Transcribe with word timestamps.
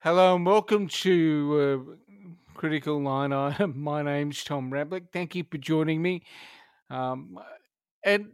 Hello 0.00 0.36
and 0.36 0.44
welcome 0.44 0.88
to 0.88 1.96
uh, 2.20 2.54
Critical 2.54 3.02
Line. 3.02 3.32
I, 3.32 3.56
my 3.74 4.02
name's 4.02 4.44
Tom 4.44 4.70
Ravlic. 4.70 5.06
Thank 5.10 5.34
you 5.34 5.42
for 5.50 5.56
joining 5.56 6.02
me. 6.02 6.22
Um, 6.90 7.38
and 8.04 8.30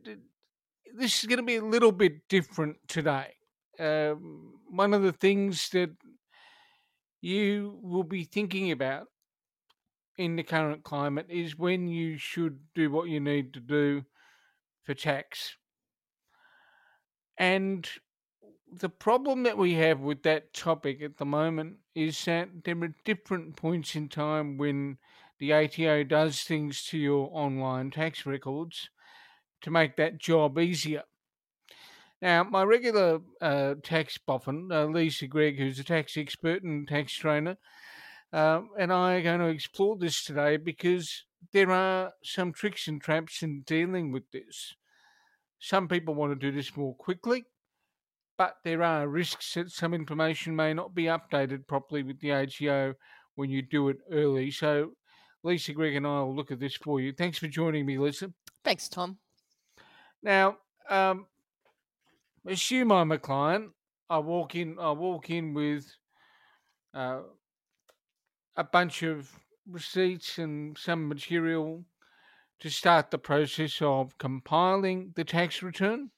this 0.93 1.21
is 1.21 1.27
going 1.27 1.39
to 1.39 1.45
be 1.45 1.57
a 1.57 1.65
little 1.65 1.93
bit 1.93 2.29
different 2.29 2.77
today. 2.89 3.35
Um, 3.79 4.55
one 4.69 4.93
of 4.93 5.03
the 5.03 5.13
things 5.13 5.69
that 5.71 5.91
you 7.21 7.79
will 7.81 8.03
be 8.03 8.25
thinking 8.25 8.73
about 8.73 9.07
in 10.19 10.35
the 10.35 10.43
current 10.43 10.83
climate 10.83 11.27
is 11.29 11.57
when 11.57 11.87
you 11.87 12.19
should 12.19 12.59
do 12.75 12.91
what 12.91 13.09
you 13.09 13.21
need 13.21 13.55
to 13.55 13.61
do 13.61 14.03
for 14.83 14.95
tax. 14.95 15.57
And 17.39 17.89
the 18.73 18.89
problem 18.89 19.43
that 19.43 19.59
we 19.59 19.75
have 19.75 20.01
with 20.01 20.23
that 20.23 20.55
topic 20.55 21.03
at 21.03 21.19
the 21.19 21.27
moment 21.27 21.77
is 21.95 22.25
that 22.25 22.49
there 22.65 22.77
are 22.83 22.95
different 23.05 23.57
points 23.57 23.95
in 23.95 24.09
time 24.09 24.57
when 24.57 24.99
the 25.39 25.53
ATO 25.53 26.05
does 26.05 26.43
things 26.43 26.85
to 26.87 26.99
your 26.99 27.29
online 27.33 27.91
tax 27.91 28.25
records 28.25 28.89
to 29.61 29.71
make 29.71 29.97
that 29.97 30.19
job 30.19 30.59
easier. 30.59 31.03
Now, 32.21 32.45
my 32.45 32.63
regular 32.63 33.21
uh, 33.41 33.75
tax 33.83 34.17
boffin, 34.17 34.71
uh, 34.71 34.87
Lisa 34.87 35.27
Gregg, 35.27 35.59
who's 35.59 35.79
a 35.79 35.85
tax 35.85 36.17
expert 36.17 36.63
and 36.63 36.87
tax 36.87 37.13
trainer, 37.13 37.59
uh, 38.33 38.63
and 38.79 38.93
I 38.93 39.15
are 39.15 39.23
going 39.23 39.41
to 39.41 39.47
explore 39.47 39.97
this 39.97 40.25
today 40.25 40.57
because 40.57 41.25
there 41.53 41.71
are 41.71 42.13
some 42.23 42.53
tricks 42.53 42.87
and 42.87 43.03
traps 43.03 43.43
in 43.43 43.63
dealing 43.63 44.13
with 44.13 44.31
this. 44.31 44.75
Some 45.59 45.89
people 45.89 46.15
want 46.15 46.33
to 46.33 46.51
do 46.51 46.57
this 46.57 46.77
more 46.77 46.95
quickly, 46.95 47.45
but 48.39 48.57
there 48.65 48.83
are 48.83 49.09
risks 49.09 49.55
that 49.55 49.71
some 49.71 49.95
information 49.95 50.57
may 50.57 50.73
not 50.75 50.95
be 50.95 51.05
updated 51.05 51.67
properly 51.67 52.03
with 52.03 52.19
the 52.21 52.33
ATO 52.33 52.95
when 53.35 53.51
you 53.51 53.63
do 53.63 53.89
it 53.89 53.99
early. 54.11 54.51
So, 54.51 54.93
Lisa 55.45 55.73
Gregg 55.73 55.97
and 55.97 56.07
I 56.07 56.21
will 56.21 56.35
look 56.35 56.51
at 56.51 56.61
this 56.61 56.77
for 56.77 57.01
you. 57.01 57.13
Thanks 57.13 57.39
for 57.39 57.49
joining 57.49 57.87
me, 57.87 57.99
Lisa. 57.99 58.33
Thanks, 58.65 58.89
Tom. 58.89 59.19
Now, 60.23 60.59
um, 60.89 61.27
assume 62.47 62.93
I'm 62.93 63.13
a 63.13 63.19
client. 63.19 63.71
I 64.09 64.19
walk 64.19 64.55
in. 64.55 64.79
I 64.79 64.93
walk 64.93 65.31
in 65.31 65.55
with 65.55 65.87
uh, 66.95 67.23
a 68.57 68.65
bunch 68.65 69.03
of 69.03 69.31
receipts 69.69 70.39
and 70.39 70.77
some 70.77 71.09
material 71.09 71.85
to 72.61 72.71
start 72.71 73.11
the 73.11 73.19
process 73.19 73.83
of 73.83 74.17
compiling 74.19 75.13
the 75.17 75.25
tax 75.25 75.63
return. 75.63 76.11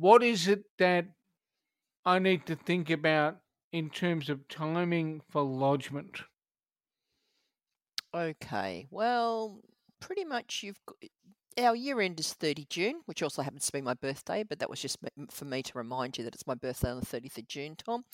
What 0.00 0.22
is 0.22 0.48
it 0.48 0.64
that 0.78 1.08
I 2.06 2.20
need 2.20 2.46
to 2.46 2.56
think 2.56 2.88
about 2.88 3.36
in 3.70 3.90
terms 3.90 4.30
of 4.30 4.48
timing 4.48 5.20
for 5.28 5.42
lodgement? 5.42 6.22
Okay, 8.14 8.86
well, 8.90 9.60
pretty 10.00 10.24
much 10.24 10.62
you've 10.62 10.80
got, 10.86 10.96
our 11.62 11.76
year 11.76 12.00
end 12.00 12.18
is 12.18 12.32
30 12.32 12.64
June, 12.70 13.02
which 13.04 13.22
also 13.22 13.42
happens 13.42 13.66
to 13.66 13.72
be 13.72 13.82
my 13.82 13.92
birthday, 13.92 14.42
but 14.42 14.58
that 14.60 14.70
was 14.70 14.80
just 14.80 14.96
for 15.30 15.44
me 15.44 15.62
to 15.62 15.72
remind 15.76 16.16
you 16.16 16.24
that 16.24 16.34
it's 16.34 16.46
my 16.46 16.54
birthday 16.54 16.88
on 16.88 17.00
the 17.00 17.04
30th 17.04 17.36
of 17.36 17.46
June, 17.46 17.76
Tom. 17.76 18.04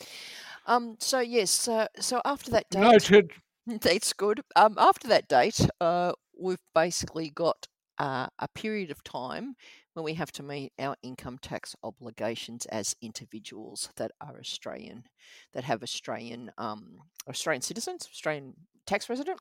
Um, 0.66 0.96
so 0.98 1.20
yes, 1.20 1.68
uh, 1.68 1.86
so 2.00 2.20
after 2.24 2.50
that 2.50 2.68
date, 2.68 2.80
Noted. 2.80 3.30
that's 3.68 4.12
good. 4.12 4.40
Um, 4.56 4.74
after 4.76 5.06
that 5.06 5.28
date, 5.28 5.60
uh, 5.80 6.14
we've 6.36 6.64
basically 6.74 7.30
got 7.30 7.68
uh, 7.98 8.26
a 8.38 8.48
period 8.48 8.90
of 8.90 9.02
time 9.02 9.54
when 9.94 10.04
we 10.04 10.14
have 10.14 10.32
to 10.32 10.42
meet 10.42 10.72
our 10.78 10.96
income 11.02 11.38
tax 11.40 11.74
obligations 11.82 12.66
as 12.66 12.94
individuals 13.00 13.90
that 13.96 14.12
are 14.20 14.38
Australian, 14.38 15.04
that 15.52 15.64
have 15.64 15.82
Australian 15.82 16.50
um, 16.58 16.98
Australian 17.28 17.62
citizens, 17.62 18.08
Australian 18.10 18.54
tax 18.86 19.08
resident, 19.08 19.40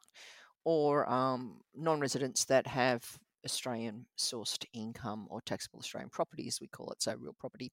or 0.64 1.09
um, 1.12 1.62
non-residents 1.75 2.46
that 2.46 2.68
have 2.68 3.18
Australian 3.46 4.06
sourced 4.18 4.66
income 4.74 5.28
or 5.30 5.41
taxable 5.41 5.80
Australian 5.80 6.09
property, 6.09 6.47
as 6.47 6.59
we 6.59 6.68
call 6.68 6.90
it, 6.91 7.01
so 7.01 7.16
real 7.19 7.35
property. 7.40 7.72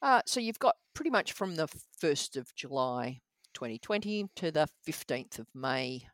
Uh, 0.00 0.22
so 0.26 0.40
you've 0.40 0.58
got 0.58 0.76
pretty 0.94 1.10
much 1.10 1.32
from 1.32 1.56
the 1.56 1.68
1st 2.02 2.36
of 2.36 2.54
July 2.54 3.20
2020 3.54 4.28
to 4.36 4.50
the 4.50 4.68
15th 4.86 5.38
of 5.38 5.46
May 5.54 6.06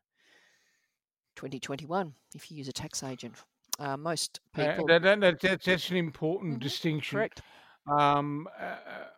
2021 1.37 2.15
if 2.35 2.51
you 2.51 2.57
use 2.59 2.69
a 2.69 2.73
tax 2.73 3.03
agent. 3.03 3.35
Uh, 3.81 3.97
most 3.97 4.41
Uh, 4.57 4.77
people, 4.77 4.87
that, 4.87 5.03
that, 5.03 5.21
that, 5.21 5.41
that's, 5.41 5.65
that's 5.67 5.91
an 5.91 5.97
important 5.97 6.61
Mhm, 6.61 6.61
distinction. 6.61 7.29
correct? 7.29 7.43
Um, 7.87 8.49
uh, 8.59 9.09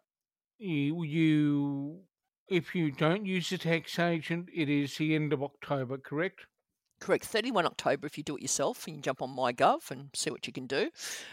you, 0.59 1.03
you, 1.05 2.05
if 2.49 2.75
you 2.75 2.93
don't 2.93 3.27
use 3.27 3.53
a 3.53 3.59
tax 3.59 3.99
agent, 3.99 4.51
it 4.55 4.69
is 4.71 4.97
the 4.99 5.15
end 5.15 5.33
of 5.33 5.43
October, 5.43 5.99
correct? 5.99 6.47
Correct. 7.01 7.25
31 7.25 7.67
October 7.67 8.07
if 8.07 8.17
you 8.17 8.23
do 8.23 8.37
it 8.37 8.43
yourself 8.43 8.87
and 8.87 8.95
you 8.95 9.03
jump 9.03 9.21
on 9.23 9.31
MyGov 9.37 9.91
and 9.91 10.11
see 10.15 10.31
what 10.31 10.47
you 10.47 10.53
can 10.53 10.69
do. 10.69 10.89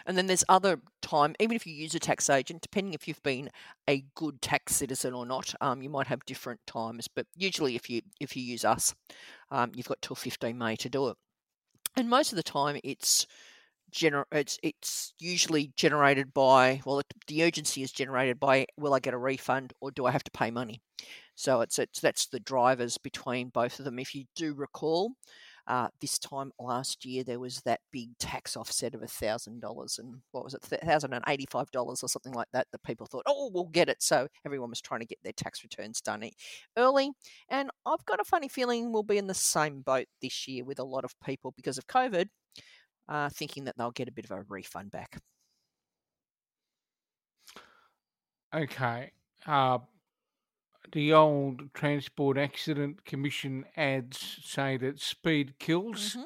And 0.07 0.17
then 0.17 0.25
there's 0.25 0.43
other 0.49 0.81
time, 1.03 1.35
even 1.39 1.55
if 1.55 1.67
you 1.67 1.75
use 1.75 1.93
a 1.93 1.99
tax 1.99 2.27
agent, 2.27 2.61
depending 2.63 2.95
if 2.95 3.07
you've 3.07 3.21
been 3.21 3.51
a 3.87 4.01
good 4.15 4.41
tax 4.41 4.75
citizen 4.75 5.13
or 5.13 5.27
not, 5.27 5.53
um, 5.61 5.83
you 5.83 5.89
might 5.91 6.07
have 6.07 6.25
different 6.25 6.59
times. 6.65 7.07
But 7.07 7.27
usually 7.35 7.75
if 7.75 7.87
you 7.87 8.01
if 8.19 8.35
you 8.35 8.41
use 8.41 8.65
us, 8.65 8.95
um, 9.51 9.71
you've 9.75 9.87
got 9.87 10.01
till 10.01 10.15
15 10.15 10.57
May 10.57 10.75
to 10.77 10.89
do 10.89 11.09
it. 11.09 11.17
And 11.95 12.09
most 12.09 12.31
of 12.31 12.35
the 12.35 12.43
time 12.43 12.79
it's 12.83 13.27
gener- 13.91 14.25
it's 14.31 14.59
it's 14.63 15.13
usually 15.19 15.73
generated 15.75 16.33
by 16.33 16.81
well 16.85 16.99
it, 16.99 17.07
the 17.27 17.43
urgency 17.43 17.83
is 17.83 17.91
generated 17.91 18.39
by 18.39 18.67
will 18.77 18.93
I 18.93 18.99
get 18.99 19.13
a 19.13 19.17
refund 19.17 19.73
or 19.81 19.91
do 19.91 20.05
I 20.05 20.11
have 20.11 20.23
to 20.25 20.31
pay 20.31 20.51
money? 20.51 20.81
So 21.35 21.61
it's 21.61 21.79
it's 21.79 22.01
that's 22.01 22.27
the 22.27 22.39
drivers 22.41 22.97
between 22.97 23.49
both 23.49 23.79
of 23.79 23.85
them. 23.85 23.99
If 23.99 24.15
you 24.15 24.25
do 24.35 24.53
recall, 24.55 25.13
uh, 25.69 25.87
this 26.01 26.17
time 26.17 26.51
last 26.59 27.05
year, 27.05 27.23
there 27.23 27.39
was 27.39 27.61
that 27.61 27.79
big 27.91 28.17
tax 28.17 28.57
offset 28.57 28.95
of 28.95 29.01
$1,000 29.01 29.99
and 29.99 30.15
what 30.31 30.43
was 30.43 30.55
it, 30.55 30.61
$1,085 30.61 32.03
or 32.03 32.09
something 32.09 32.33
like 32.33 32.47
that, 32.53 32.65
that 32.71 32.83
people 32.83 33.05
thought, 33.05 33.23
oh, 33.27 33.51
we'll 33.53 33.65
get 33.65 33.87
it. 33.87 34.01
So 34.01 34.27
everyone 34.43 34.71
was 34.71 34.81
trying 34.81 35.01
to 35.01 35.05
get 35.05 35.19
their 35.23 35.31
tax 35.31 35.63
returns 35.63 36.01
done 36.01 36.27
early. 36.75 37.11
And 37.49 37.69
I've 37.85 38.03
got 38.05 38.19
a 38.19 38.23
funny 38.23 38.47
feeling 38.47 38.91
we'll 38.91 39.03
be 39.03 39.19
in 39.19 39.27
the 39.27 39.35
same 39.35 39.81
boat 39.81 40.07
this 40.23 40.47
year 40.47 40.65
with 40.65 40.79
a 40.79 40.83
lot 40.83 41.05
of 41.05 41.13
people 41.23 41.53
because 41.55 41.77
of 41.77 41.85
COVID, 41.85 42.29
uh, 43.07 43.29
thinking 43.29 43.65
that 43.65 43.77
they'll 43.77 43.91
get 43.91 44.07
a 44.07 44.11
bit 44.11 44.25
of 44.25 44.31
a 44.31 44.41
refund 44.49 44.89
back. 44.89 45.19
Okay. 48.55 49.11
Uh, 49.45 49.77
the 50.91 51.13
old 51.13 51.73
Transport 51.73 52.37
Accident 52.37 53.05
Commission 53.05 53.65
ads 53.75 54.19
say 54.43 54.77
that 54.77 54.99
speed 54.99 55.59
kills. 55.59 56.15
Mhm. 56.15 56.25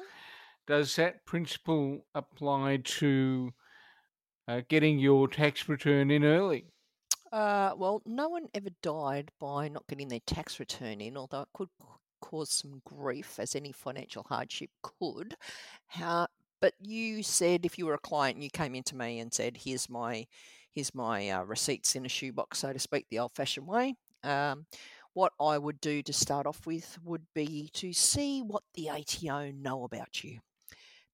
Does 0.66 0.96
that 0.96 1.26
principle 1.26 2.06
apply 2.14 2.78
to 2.78 3.54
uh, 4.48 4.62
getting 4.68 4.98
your 4.98 5.28
tax 5.28 5.68
return 5.68 6.10
in 6.10 6.24
early? 6.24 6.72
Uh, 7.32 7.74
well, 7.76 8.00
no 8.06 8.28
one 8.28 8.48
ever 8.54 8.70
died 8.82 9.30
by 9.40 9.68
not 9.68 9.86
getting 9.88 10.08
their 10.08 10.20
tax 10.20 10.60
return 10.60 11.00
in, 11.00 11.16
although 11.16 11.42
it 11.42 11.48
could 11.52 11.68
cause 12.20 12.50
some 12.50 12.80
grief, 12.84 13.38
as 13.38 13.54
any 13.56 13.72
financial 13.72 14.22
hardship 14.24 14.70
could. 14.82 15.36
How, 15.88 16.28
but 16.60 16.74
you 16.80 17.22
said 17.22 17.66
if 17.66 17.76
you 17.78 17.86
were 17.86 17.94
a 17.94 17.98
client 17.98 18.36
and 18.36 18.44
you 18.44 18.50
came 18.50 18.74
into 18.74 18.96
me 18.96 19.18
and 19.18 19.32
said, 19.34 19.56
"Here's 19.58 19.88
my, 19.88 20.26
here's 20.72 20.94
my 20.94 21.28
uh, 21.30 21.42
receipts 21.42 21.96
in 21.96 22.06
a 22.06 22.08
shoebox, 22.08 22.58
so 22.60 22.72
to 22.72 22.78
speak, 22.78 23.06
the 23.10 23.18
old-fashioned 23.18 23.66
way." 23.66 23.96
Um, 24.24 24.66
what 25.12 25.32
I 25.40 25.58
would 25.58 25.80
do 25.80 26.02
to 26.02 26.12
start 26.12 26.46
off 26.46 26.66
with 26.66 26.98
would 27.04 27.24
be 27.34 27.70
to 27.74 27.92
see 27.92 28.42
what 28.42 28.64
the 28.74 28.90
ATO 28.90 29.52
know 29.52 29.84
about 29.84 30.24
you 30.24 30.40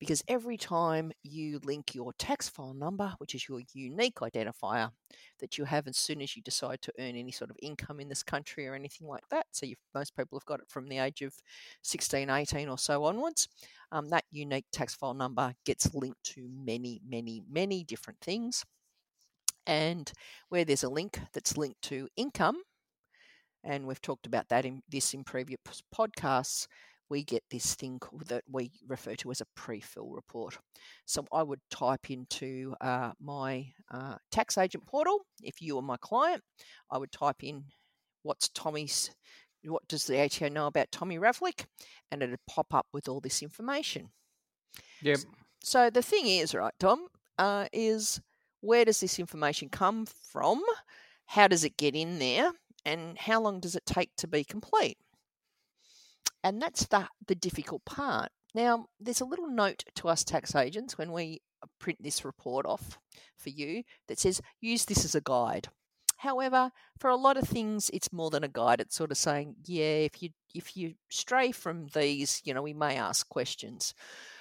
because 0.00 0.25
every 0.26 0.56
time 0.56 1.12
you 1.22 1.60
link 1.62 1.94
your 1.94 2.12
tax 2.15 2.48
file 2.48 2.72
number, 2.72 3.15
which 3.19 3.34
is 3.34 3.47
your 3.47 3.60
unique 3.75 4.16
identifier 4.16 4.91
that 5.38 5.59
you 5.59 5.65
have 5.65 5.87
as 5.87 5.98
soon 5.98 6.22
as 6.22 6.34
you 6.34 6.43
decide 6.43 6.81
to 6.81 6.93
earn 6.98 7.15
any 7.16 7.30
sort 7.30 7.51
of 7.51 7.57
income 7.62 8.01
in 8.01 8.09
this 8.09 8.22
country 8.22 8.66
or 8.66 8.74
anything 8.74 9.07
like 9.07 9.28
that, 9.30 9.47
so 9.53 9.66
most 9.95 10.16
people 10.16 10.39
have 10.39 10.47
got 10.47 10.60
it 10.60 10.68
from 10.68 10.89
the 10.89 10.98
age 10.98 11.21
of 11.21 11.34
16, 11.83 12.30
18 12.30 12.68
or 12.71 12.78
so 12.78 13.04
onwards, 13.04 13.47
um, 13.92 14.09
that 14.09 14.24
unique 14.33 14.65
tax 14.72 14.95
file 14.95 15.15
number 15.15 15.53
gets 15.66 15.95
linked 15.95 16.24
to 16.24 16.48
many, 16.51 17.01
many, 17.06 17.42
many 17.48 17.84
different 17.84 18.21
things. 18.21 18.65
And 19.66 20.10
where 20.48 20.65
there's 20.65 20.83
a 20.83 20.89
link 20.89 21.21
that's 21.34 21.59
linked 21.59 21.83
to 21.83 22.09
income, 22.16 22.63
and 23.65 23.86
we've 23.86 24.01
talked 24.01 24.27
about 24.27 24.48
that 24.48 24.65
in 24.65 24.83
this 24.89 25.15
in 25.15 25.24
previous 25.24 25.59
podcasts, 25.95 26.66
we 27.10 27.24
get 27.24 27.42
this 27.51 27.74
thing 27.74 28.01
that 28.28 28.45
we 28.51 28.71
refer 28.86 29.16
to 29.16 29.30
as 29.30 29.41
a 29.41 29.47
pre-fill 29.57 30.10
report. 30.10 30.57
So 31.07 31.27
I 31.33 31.42
would 31.42 31.60
type 31.71 32.09
into 32.09 32.74
uh, 32.80 33.12
my 33.21 33.66
uh, 33.91 34.15
tax 34.30 34.57
agent 34.57 34.86
portal. 34.86 35.22
If 35.42 35.60
you 35.60 35.77
are 35.78 35.83
my 35.83 35.97
client, 35.97 36.42
I 36.91 36.98
would 36.98 37.10
type 37.10 37.42
in 37.42 37.65
what's 38.22 38.48
Tommy's, 38.48 39.10
what 39.65 39.86
does 39.89 40.06
the 40.06 40.21
ATO 40.21 40.48
know 40.48 40.68
about 40.68 40.92
Tommy 40.92 41.18
Ravlic, 41.18 41.65
and 42.10 42.22
it'd 42.22 42.39
pop 42.48 42.72
up 42.72 42.86
with 42.92 43.09
all 43.09 43.21
this 43.21 43.42
information. 43.42 44.10
Yep. 45.03 45.18
So 45.63 45.91
the 45.91 46.03
thing 46.03 46.27
is, 46.27 46.54
right, 46.54 46.72
Tom, 46.78 47.09
uh, 47.39 47.66
is 47.72 48.21
where 48.60 48.84
does 48.84 49.01
this 49.01 49.18
information 49.18 49.68
come 49.68 50.06
from? 50.06 50.63
How 51.27 51.48
does 51.48 51.65
it 51.65 51.77
get 51.77 51.95
in 51.97 52.18
there? 52.18 52.53
And 52.84 53.18
how 53.18 53.41
long 53.41 53.60
does 53.60 53.77
it 53.77 53.86
take 53.86 54.10
to 54.16 54.28
be 54.28 54.44
complete? 54.44 54.98
And 56.42 56.60
that's 56.60 56.86
the, 56.86 57.09
the 57.27 57.34
difficult 57.34 57.84
part. 57.84 58.30
Now, 58.54 58.86
there's 58.98 59.21
a 59.21 59.27
little 59.27 59.48
note 59.48 59.84
to 59.97 60.09
us 60.09 60.24
tax 60.24 60.54
agents 60.54 60.98
when 60.98 61.12
we 61.12 61.42
uh, 61.62 61.66
print 61.78 62.03
this 62.03 62.24
report 62.24 62.66
off 62.66 62.98
for 63.36 63.50
you 63.50 63.84
that 64.09 64.18
says 64.18 64.41
use 64.60 64.84
this 64.86 65.04
as 65.04 65.15
a 65.15 65.21
guide. 65.21 65.68
However, 66.18 66.71
for 66.98 67.09
a 67.09 67.16
lot 67.16 67.38
of 67.38 67.48
things, 67.48 67.91
it's 67.94 68.12
more 68.12 68.28
than 68.28 68.44
a 68.44 68.48
guide. 68.48 68.80
It's 68.80 68.94
sort 68.94 69.10
of 69.10 69.16
saying, 69.16 69.56
yeah, 69.65 70.04
if 70.04 70.22
you 70.22 70.30
if 70.54 70.77
you 70.77 70.94
stray 71.09 71.50
from 71.50 71.86
these, 71.94 72.42
you 72.44 72.53
know, 72.53 72.60
we 72.60 72.74
may 72.74 72.97
ask 72.97 73.27
questions. 73.28 73.94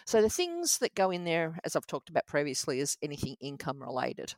So 0.05 0.21
the 0.21 0.29
things 0.29 0.79
that 0.79 0.95
go 0.95 1.09
in 1.11 1.23
there, 1.23 1.57
as 1.63 1.75
I've 1.75 1.87
talked 1.87 2.09
about 2.09 2.25
previously, 2.25 2.79
is 2.79 2.97
anything 3.01 3.37
income 3.39 3.81
related. 3.81 4.33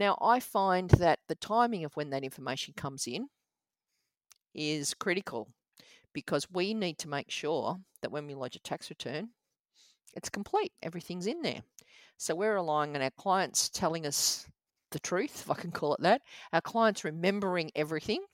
Now, 0.00 0.16
I 0.18 0.40
find 0.40 0.88
that 0.92 1.18
the 1.28 1.34
timing 1.34 1.84
of 1.84 1.94
when 1.94 2.08
that 2.10 2.24
information 2.24 2.72
comes 2.74 3.06
in 3.06 3.28
is 4.54 4.94
critical 4.94 5.50
because 6.14 6.50
we 6.50 6.72
need 6.72 6.96
to 7.00 7.08
make 7.08 7.30
sure 7.30 7.78
that 8.00 8.10
when 8.10 8.26
we 8.26 8.34
lodge 8.34 8.56
a 8.56 8.60
tax 8.60 8.88
return, 8.88 9.28
it's 10.14 10.30
complete, 10.30 10.72
everything's 10.82 11.26
in 11.26 11.42
there. 11.42 11.60
So 12.16 12.34
we're 12.34 12.54
relying 12.54 12.96
on 12.96 13.02
our 13.02 13.10
clients 13.10 13.68
telling 13.68 14.06
us 14.06 14.48
the 14.90 14.98
truth, 14.98 15.42
if 15.42 15.50
I 15.50 15.54
can 15.54 15.70
call 15.70 15.94
it 15.94 16.00
that. 16.00 16.22
Our 16.54 16.62
clients 16.62 17.04
remembering 17.04 17.70
everything, 17.76 18.24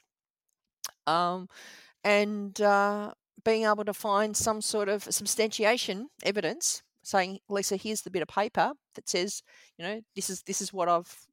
um, 1.08 1.48
and 2.04 2.58
uh, 2.60 3.12
being 3.44 3.64
able 3.64 3.84
to 3.84 3.92
find 3.92 4.36
some 4.36 4.60
sort 4.60 4.88
of 4.88 5.02
substantiation 5.02 6.10
evidence 6.22 6.84
saying, 7.02 7.40
Lisa, 7.48 7.74
here's 7.74 8.02
the 8.02 8.10
bit 8.10 8.22
of 8.22 8.28
paper 8.28 8.72
that 8.94 9.08
says, 9.08 9.42
you 9.76 9.84
know, 9.84 10.00
this 10.14 10.30
is 10.30 10.42
this 10.42 10.60
is 10.60 10.72
what 10.72 10.88
I've 10.88 11.26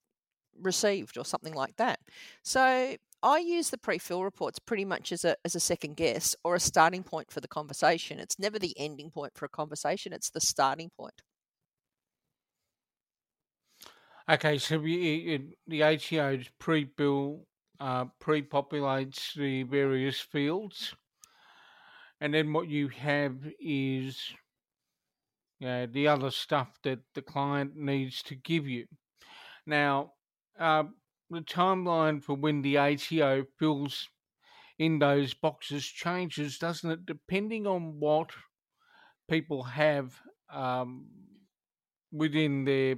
received 0.61 1.17
or 1.17 1.25
something 1.25 1.53
like 1.53 1.75
that. 1.77 2.00
So 2.44 2.95
I 3.23 3.38
use 3.38 3.69
the 3.69 3.77
pre-fill 3.77 4.23
reports 4.23 4.59
pretty 4.59 4.85
much 4.85 5.11
as 5.11 5.23
a 5.23 5.35
as 5.45 5.55
a 5.55 5.59
second 5.59 5.95
guess 5.95 6.35
or 6.44 6.55
a 6.55 6.59
starting 6.59 7.03
point 7.03 7.31
for 7.31 7.41
the 7.41 7.47
conversation. 7.47 8.19
It's 8.19 8.39
never 8.39 8.59
the 8.59 8.77
ending 8.77 9.11
point 9.11 9.33
for 9.35 9.45
a 9.45 9.50
conversation; 9.50 10.13
it's 10.13 10.29
the 10.29 10.41
starting 10.41 10.89
point. 10.89 11.21
Okay, 14.29 14.57
so 14.57 14.79
we, 14.79 15.53
the 15.67 15.83
ATO 15.83 16.39
pre-bill 16.57 17.45
uh, 17.81 18.05
pre-populates 18.19 19.33
the 19.33 19.63
various 19.63 20.19
fields, 20.21 20.95
and 22.21 22.33
then 22.33 22.53
what 22.53 22.69
you 22.69 22.88
have 22.88 23.38
is 23.59 24.33
yeah, 25.59 25.85
the 25.85 26.09
other 26.09 26.29
stuff 26.29 26.77
that 26.83 27.00
the 27.13 27.21
client 27.21 27.75
needs 27.75 28.21
to 28.23 28.35
give 28.35 28.67
you. 28.67 28.85
Now, 29.65 30.11
uh, 30.59 30.83
the 31.29 31.41
timeline 31.41 32.21
for 32.21 32.35
when 32.35 32.61
the 32.61 32.77
ATO 32.77 33.45
fills 33.57 34.07
in 34.79 35.00
those 35.00 35.33
boxes 35.33 35.85
changes, 35.85 36.57
doesn't 36.57 36.89
it? 36.89 37.05
Depending 37.05 37.67
on 37.67 38.00
what 38.00 38.31
people 39.29 39.63
have 39.63 40.19
um, 40.51 41.05
within 42.11 42.65
their 42.65 42.97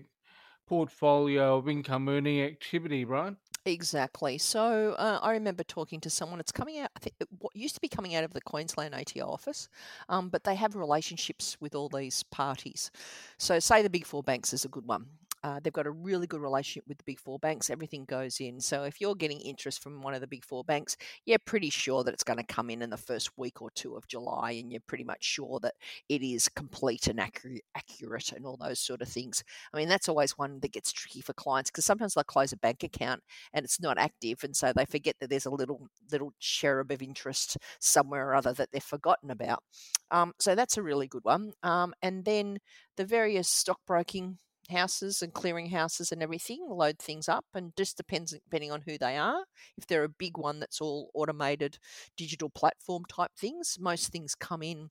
portfolio 0.68 1.58
of 1.58 1.70
income 1.70 2.10
earning 2.10 2.42
activity, 2.42 3.06
right? 3.06 3.36
Exactly. 3.68 4.38
So 4.38 4.94
uh, 4.94 5.20
I 5.24 5.32
remember 5.32 5.64
talking 5.64 6.00
to 6.02 6.10
someone. 6.10 6.40
It's 6.40 6.52
coming 6.52 6.80
out. 6.80 6.92
I 6.96 7.00
think 7.00 7.16
it, 7.20 7.28
what 7.40 7.56
used 7.56 7.74
to 7.76 7.82
be 7.82 7.88
coming 7.88 8.14
out 8.14 8.24
of 8.24 8.34
the 8.34 8.42
Queensland 8.42 8.94
ATO 8.94 9.28
office, 9.28 9.70
um, 10.08 10.30
but 10.30 10.44
they 10.44 10.54
have 10.54 10.76
relationships 10.76 11.58
with 11.60 11.74
all 11.74 11.90
these 11.90 12.22
parties. 12.24 12.92
So 13.40 13.60
say 13.60 13.82
the 13.82 13.90
big 13.90 14.06
four 14.06 14.22
banks 14.22 14.54
is 14.54 14.66
a 14.66 14.70
good 14.70 14.86
one. 14.86 15.08
Uh, 15.46 15.60
they've 15.62 15.72
got 15.72 15.86
a 15.86 15.92
really 15.92 16.26
good 16.26 16.42
relationship 16.42 16.84
with 16.88 16.98
the 16.98 17.04
big 17.04 17.20
four 17.20 17.38
banks. 17.38 17.70
Everything 17.70 18.04
goes 18.04 18.40
in. 18.40 18.60
So 18.60 18.82
if 18.82 19.00
you're 19.00 19.14
getting 19.14 19.40
interest 19.42 19.84
from 19.84 20.02
one 20.02 20.16
of 20.16 20.22
the 20.22 20.26
big 20.26 20.44
four 20.44 20.64
banks, 20.64 20.98
you're 21.24 21.38
pretty 21.38 21.70
sure 21.70 22.04
that 22.04 22.16
it's 22.16 22.24
going 22.24 22.40
to 22.40 22.44
come 22.44 22.72
in 22.72 22.82
in 22.82 22.90
the 22.90 22.98
first 22.98 23.30
week 23.38 23.62
or 23.62 23.70
two 23.76 23.94
of 23.96 24.08
July, 24.08 24.54
and 24.54 24.72
you're 24.72 24.82
pretty 24.88 25.04
much 25.04 25.24
sure 25.24 25.60
that 25.60 25.76
it 26.10 26.24
is 26.24 26.50
complete 26.50 27.06
and 27.06 27.20
accurate, 27.20 27.62
accurate 27.76 28.32
and 28.32 28.44
all 28.44 28.58
those 28.58 28.80
sort 28.80 29.04
of 29.04 29.08
things. 29.08 29.44
I 29.72 29.78
mean, 29.78 29.88
that's 29.88 30.10
always 30.10 30.36
one 30.36 30.62
that 30.62 30.74
gets 30.74 30.92
tricky 30.92 31.22
for 31.22 31.34
clients 31.34 31.70
because 31.70 31.86
sometimes 31.86 32.16
they'll 32.16 32.24
close 32.24 32.52
a 32.52 32.58
bank 32.58 32.82
account 32.82 33.22
and 33.54 33.64
it's 33.64 33.80
not 33.80 34.00
active, 34.00 34.44
and 34.44 34.56
so 34.56 34.74
they 34.74 34.86
forget 34.86 35.18
that 35.20 35.30
there's 35.30 35.46
a 35.46 35.52
little 35.52 35.90
little 36.12 36.34
cherub 36.40 36.90
of 36.90 37.04
interest 37.04 37.58
somewhere 37.80 38.30
or 38.30 38.34
other 38.34 38.54
that 38.54 38.72
they've 38.72 38.82
forgotten 38.82 39.30
about. 39.30 39.62
Um, 40.10 40.34
so 40.40 40.56
that's 40.56 40.78
a 40.78 40.82
really 40.82 41.08
good 41.08 41.24
one. 41.24 41.54
Um, 41.62 41.94
and 42.02 42.26
then 42.26 42.58
the 42.98 43.06
various 43.06 43.48
stockbroking 43.48 44.40
houses 44.70 45.22
and 45.22 45.34
clearing 45.34 45.70
houses 45.70 46.12
and 46.12 46.22
everything 46.22 46.66
load 46.68 47.00
things 47.00 47.30
up 47.30 47.46
and 47.54 47.76
just 47.78 47.98
depends 47.98 48.32
depending 48.32 48.72
on 48.72 48.82
who 48.82 48.98
they 48.98 49.18
are. 49.18 49.44
If 49.78 49.88
they're 49.88 50.04
a 50.04 50.10
big 50.10 50.38
one 50.38 50.60
that's 50.60 50.82
all 50.82 51.12
automated 51.14 51.78
digital 52.18 52.50
platform 52.50 53.04
type 53.10 53.32
things 53.38 53.78
most 53.80 54.12
things 54.12 54.36
come 54.36 54.64
in 54.64 54.90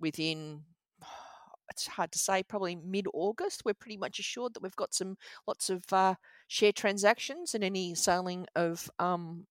within 0.00 0.62
it's 1.70 1.86
hard 1.86 2.12
to 2.12 2.18
say 2.18 2.42
probably 2.42 2.76
mid-august. 2.76 3.62
We're 3.64 3.74
pretty 3.74 3.96
much 3.96 4.18
assured 4.18 4.54
that 4.54 4.62
we've 4.62 4.76
got 4.76 4.94
some 4.94 5.16
lots 5.46 5.70
of 5.70 5.84
uh, 5.92 6.14
share 6.48 6.72
transactions 6.72 7.54
and 7.54 7.64
any 7.64 7.94
selling 7.94 8.46
of 8.54 8.90
um, 8.98 9.46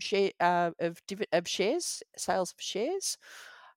share 0.00 0.32
uh, 0.40 0.72
of 0.80 1.00
div- 1.06 1.24
of 1.32 1.48
shares 1.48 2.02
sales 2.16 2.52
of 2.52 2.62
shares 2.62 3.16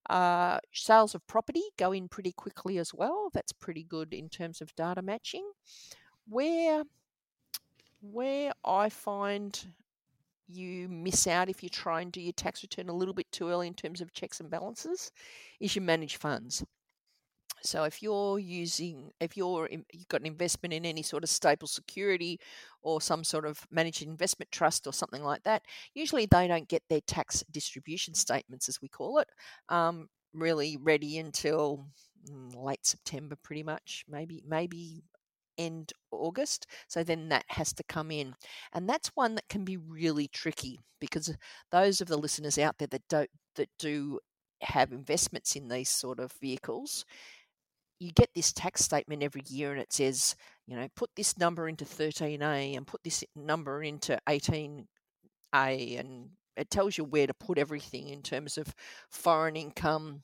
uh, 0.09 0.59
sales 0.71 1.15
of 1.15 1.25
property 1.27 1.63
go 1.77 1.91
in 1.91 2.07
pretty 2.07 2.31
quickly 2.31 2.77
as 2.77 2.93
well. 2.93 3.29
That's 3.33 3.51
pretty 3.51 3.83
good 3.83 4.13
in 4.13 4.29
terms 4.29 4.61
of 4.61 4.75
data 4.75 5.01
matching. 5.01 5.49
Where 6.27 6.83
where 8.01 8.53
I 8.63 8.89
find 8.89 9.73
you 10.47 10.87
miss 10.87 11.25
out 11.27 11.49
if 11.49 11.63
you 11.63 11.69
try 11.69 12.01
and 12.01 12.11
do 12.11 12.21
your 12.21 12.33
tax 12.33 12.61
return 12.61 12.89
a 12.89 12.93
little 12.93 13.13
bit 13.13 13.31
too 13.31 13.49
early 13.49 13.67
in 13.67 13.73
terms 13.73 13.99
of 14.01 14.13
checks 14.13 14.39
and 14.39 14.49
balances 14.49 15.11
is 15.59 15.75
your 15.75 15.83
managed 15.83 16.17
funds. 16.17 16.63
So 17.65 17.83
if 17.83 18.01
you're 18.01 18.39
using, 18.39 19.11
if 19.19 19.35
you're 19.35 19.69
you've 19.71 20.07
got 20.07 20.21
an 20.21 20.27
investment 20.27 20.73
in 20.73 20.85
any 20.85 21.01
sort 21.01 21.23
of 21.23 21.29
stapled 21.29 21.69
security 21.69 22.39
or 22.81 23.01
some 23.01 23.23
sort 23.23 23.45
of 23.45 23.65
managed 23.71 24.01
investment 24.01 24.51
trust 24.51 24.87
or 24.87 24.93
something 24.93 25.23
like 25.23 25.43
that, 25.43 25.63
usually 25.93 26.25
they 26.25 26.47
don't 26.47 26.67
get 26.67 26.83
their 26.89 27.01
tax 27.01 27.43
distribution 27.51 28.13
statements, 28.13 28.69
as 28.69 28.81
we 28.81 28.87
call 28.87 29.19
it, 29.19 29.29
um, 29.69 30.07
really 30.33 30.77
ready 30.77 31.17
until 31.17 31.85
mm, 32.29 32.55
late 32.55 32.85
September, 32.85 33.35
pretty 33.41 33.63
much, 33.63 34.05
maybe 34.07 34.43
maybe 34.47 35.03
end 35.57 35.93
August. 36.11 36.67
So 36.87 37.03
then 37.03 37.29
that 37.29 37.45
has 37.49 37.73
to 37.73 37.83
come 37.83 38.11
in. 38.11 38.35
And 38.73 38.89
that's 38.89 39.11
one 39.15 39.35
that 39.35 39.47
can 39.49 39.63
be 39.63 39.77
really 39.77 40.27
tricky 40.27 40.79
because 40.99 41.35
those 41.71 42.01
of 42.01 42.07
the 42.07 42.17
listeners 42.17 42.57
out 42.57 42.77
there 42.77 42.87
that 42.89 43.07
don't 43.09 43.29
that 43.55 43.69
do 43.79 44.19
have 44.61 44.91
investments 44.91 45.55
in 45.55 45.67
these 45.67 45.89
sort 45.89 46.19
of 46.19 46.33
vehicles, 46.41 47.05
you 47.99 48.11
get 48.11 48.29
this 48.35 48.51
tax 48.51 48.83
statement 48.83 49.23
every 49.23 49.43
year 49.47 49.71
and 49.71 49.81
it 49.81 49.93
says, 49.93 50.35
you 50.67 50.75
know, 50.75 50.87
put 50.95 51.09
this 51.15 51.37
number 51.37 51.67
into 51.67 51.85
13A 51.85 52.75
and 52.75 52.85
put 52.87 53.03
this 53.03 53.23
number 53.35 53.83
into 53.83 54.19
18A 54.27 54.85
and 55.53 56.29
it 56.57 56.69
tells 56.69 56.97
you 56.97 57.03
where 57.03 57.27
to 57.27 57.33
put 57.33 57.57
everything 57.57 58.09
in 58.09 58.21
terms 58.21 58.57
of 58.57 58.73
foreign 59.09 59.55
income, 59.55 60.23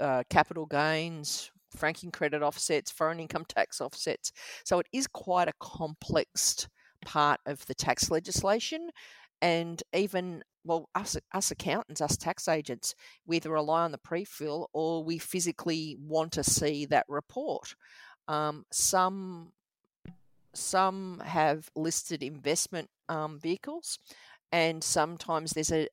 uh, 0.00 0.22
capital 0.30 0.66
gains, 0.66 1.50
franking 1.76 2.10
credit 2.10 2.42
offsets, 2.42 2.90
foreign 2.90 3.20
income 3.20 3.44
tax 3.48 3.80
offsets. 3.80 4.32
So 4.64 4.78
it 4.78 4.86
is 4.92 5.06
quite 5.06 5.48
a 5.48 5.54
complex 5.60 6.68
part 7.04 7.40
of 7.46 7.64
the 7.66 7.74
tax 7.74 8.10
legislation. 8.10 8.90
And 9.40 9.82
even 9.92 10.44
well, 10.64 10.88
us 10.94 11.16
us 11.32 11.50
accountants, 11.50 12.00
us 12.00 12.16
tax 12.16 12.48
agents, 12.48 12.94
we 13.26 13.36
either 13.36 13.50
rely 13.50 13.82
on 13.82 13.92
the 13.92 13.98
pre-fill 13.98 14.70
or 14.72 15.02
we 15.04 15.18
physically 15.18 15.96
want 16.00 16.32
to 16.32 16.44
see 16.44 16.86
that 16.86 17.06
report. 17.08 17.74
Um, 18.28 18.64
some 18.72 19.52
some 20.54 21.22
have 21.24 21.70
listed 21.74 22.22
investment 22.22 22.88
um, 23.08 23.38
vehicles, 23.40 23.98
and 24.50 24.82
sometimes 24.82 25.52
there's 25.52 25.72
a 25.72 25.88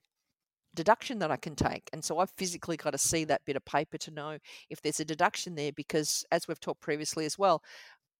deduction 0.75 1.19
that 1.19 1.31
I 1.31 1.38
can 1.38 1.55
take. 1.55 1.89
And 1.93 2.03
so 2.03 2.19
I've 2.19 2.31
physically 2.38 2.77
got 2.77 2.91
to 2.91 2.97
see 2.97 3.23
that 3.25 3.43
bit 3.45 3.55
of 3.55 3.65
paper 3.65 3.97
to 3.99 4.11
know 4.11 4.38
if 4.69 4.81
there's 4.81 4.99
a 4.99 5.05
deduction 5.05 5.55
there 5.55 5.71
because, 5.71 6.25
as 6.31 6.47
we've 6.47 6.59
talked 6.59 6.81
previously 6.81 7.25
as 7.25 7.38
well, 7.38 7.63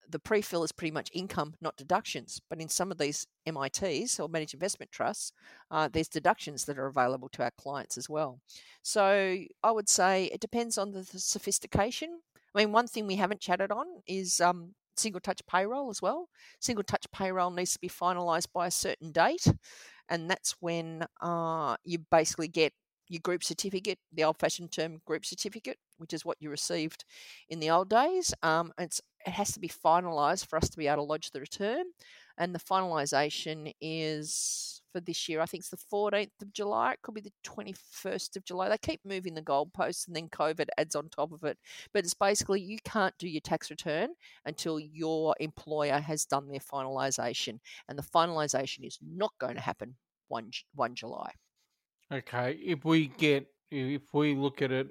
the 0.10 0.20
pre-fill 0.20 0.64
is 0.64 0.72
pretty 0.72 0.92
much 0.92 1.10
income, 1.14 1.56
not 1.62 1.78
deductions. 1.78 2.42
But 2.50 2.60
in 2.60 2.70
some 2.70 2.92
of 2.92 2.98
these 2.98 3.28
MITs 3.46 4.20
or 4.20 4.28
managed 4.28 4.54
investment 4.54 4.92
trusts, 4.92 5.32
uh, 5.70 5.90
there's 5.92 6.08
deductions 6.08 6.66
that 6.66 6.78
are 6.78 6.88
available 6.88 7.30
to 7.30 7.44
our 7.44 7.52
clients 7.58 7.98
as 7.98 8.10
well. 8.10 8.40
So 8.82 9.38
I 9.64 9.72
would 9.72 9.90
say 9.90 10.26
it 10.26 10.42
depends 10.42 10.78
on 10.78 10.92
the, 10.92 11.02
the 11.02 11.20
sophistication. 11.20 12.20
I 12.56 12.60
mean, 12.60 12.72
one 12.72 12.88
thing 12.88 13.06
we 13.06 13.18
haven't 13.18 13.42
chatted 13.42 13.72
on 13.72 13.86
is 14.08 14.42
um, 14.42 14.74
single 14.98 15.22
touch 15.22 15.42
payroll 15.50 15.90
as 15.90 16.02
well. 16.02 16.30
Single 16.60 16.84
touch 16.84 17.06
payroll 17.12 17.52
needs 17.52 17.74
to 17.74 17.80
be 17.80 17.90
finalised 17.90 18.48
by 18.54 18.68
a 18.68 18.72
certain 18.72 19.12
date, 19.12 19.46
and 20.10 20.30
that's 20.30 20.56
when 20.60 21.06
uh, 21.22 21.78
you 21.84 22.00
basically 22.12 22.48
get 22.48 22.74
your 23.10 23.20
group 23.22 23.44
certificate, 23.44 23.98
the 24.14 24.24
old 24.24 24.38
fashioned 24.38 24.72
term 24.72 25.02
group 25.06 25.26
certificate, 25.26 25.78
which 25.98 26.14
is 26.14 26.24
what 26.24 26.38
you 26.40 26.50
received 26.50 27.04
in 27.50 27.60
the 27.60 27.70
old 27.70 27.90
days. 27.90 28.34
Um, 28.44 28.72
it's, 28.78 29.02
it 29.26 29.32
has 29.32 29.52
to 29.54 29.60
be 29.60 29.70
finalised 29.70 30.48
for 30.48 30.58
us 30.58 30.70
to 30.70 30.78
be 30.78 30.88
able 30.88 31.04
to 31.06 31.10
lodge 31.10 31.32
the 31.32 31.40
return. 31.40 31.86
And 32.38 32.56
the 32.56 32.60
finalisation 32.60 33.74
is 33.82 34.82
for 34.92 35.00
this 35.00 35.28
year. 35.28 35.42
I 35.42 35.46
think 35.46 35.62
it's 35.62 35.70
the 35.70 35.78
14th 35.78 36.42
of 36.42 36.54
July. 36.54 36.94
It 36.94 37.02
could 37.02 37.16
be 37.16 37.22
the 37.22 37.34
21st 37.46 38.38
of 38.38 38.46
July. 38.46 38.70
They 38.70 38.78
keep 38.78 39.02
moving 39.06 39.34
the 39.34 39.42
goalposts 39.42 40.08
and 40.08 40.16
then 40.16 40.30
COVID 40.30 40.68
adds 40.78 40.96
on 40.96 41.10
top 41.10 41.32
of 41.32 41.44
it. 41.44 41.58
But 41.94 42.06
it's 42.06 42.14
basically 42.14 42.62
you 42.62 42.78
can't 42.84 43.14
do 43.18 43.28
your 43.28 43.42
tax 43.42 43.70
return 43.70 44.10
until 44.46 44.80
your 44.80 45.36
employer 45.40 46.00
has 46.00 46.26
done 46.26 46.48
their 46.48 46.60
finalisation. 46.60 47.60
And 47.88 47.98
the 47.98 48.04
finalisation 48.04 48.86
is 48.86 48.98
not 49.02 49.32
going 49.40 49.56
to 49.56 49.62
happen 49.62 49.96
1, 50.30 50.52
1 50.76 50.96
July. 50.96 51.32
Okay, 52.12 52.58
if 52.64 52.86
we 52.86 53.08
get 53.08 53.48
if 53.72 54.02
we 54.14 54.34
look 54.34 54.64
at 54.64 54.72
it 54.72 54.88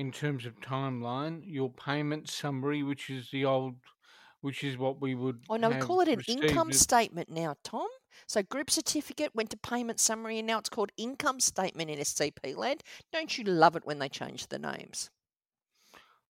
in 0.00 0.10
terms 0.10 0.46
of 0.46 0.58
timeline, 0.60 1.42
your 1.44 1.70
payment 1.70 2.26
summary, 2.26 2.82
which 2.82 3.10
is 3.10 3.30
the 3.30 3.44
old, 3.44 3.74
which 4.40 4.64
is 4.64 4.78
what 4.78 4.98
we 4.98 5.14
would. 5.14 5.42
Oh 5.50 5.56
no, 5.56 5.68
we 5.68 5.76
call 5.76 6.00
it 6.00 6.08
an 6.08 6.22
income 6.26 6.70
it- 6.70 6.76
statement 6.76 7.28
now, 7.28 7.54
Tom. 7.62 7.86
So 8.26 8.42
group 8.42 8.70
certificate 8.70 9.34
went 9.34 9.50
to 9.50 9.58
payment 9.58 10.00
summary, 10.00 10.38
and 10.38 10.46
now 10.46 10.58
it's 10.58 10.70
called 10.70 10.90
income 10.96 11.38
statement 11.38 11.90
in 11.90 11.98
STP 11.98 12.56
land. 12.56 12.82
Don't 13.12 13.36
you 13.36 13.44
love 13.44 13.76
it 13.76 13.84
when 13.84 13.98
they 13.98 14.08
change 14.08 14.46
the 14.46 14.58
names? 14.58 15.10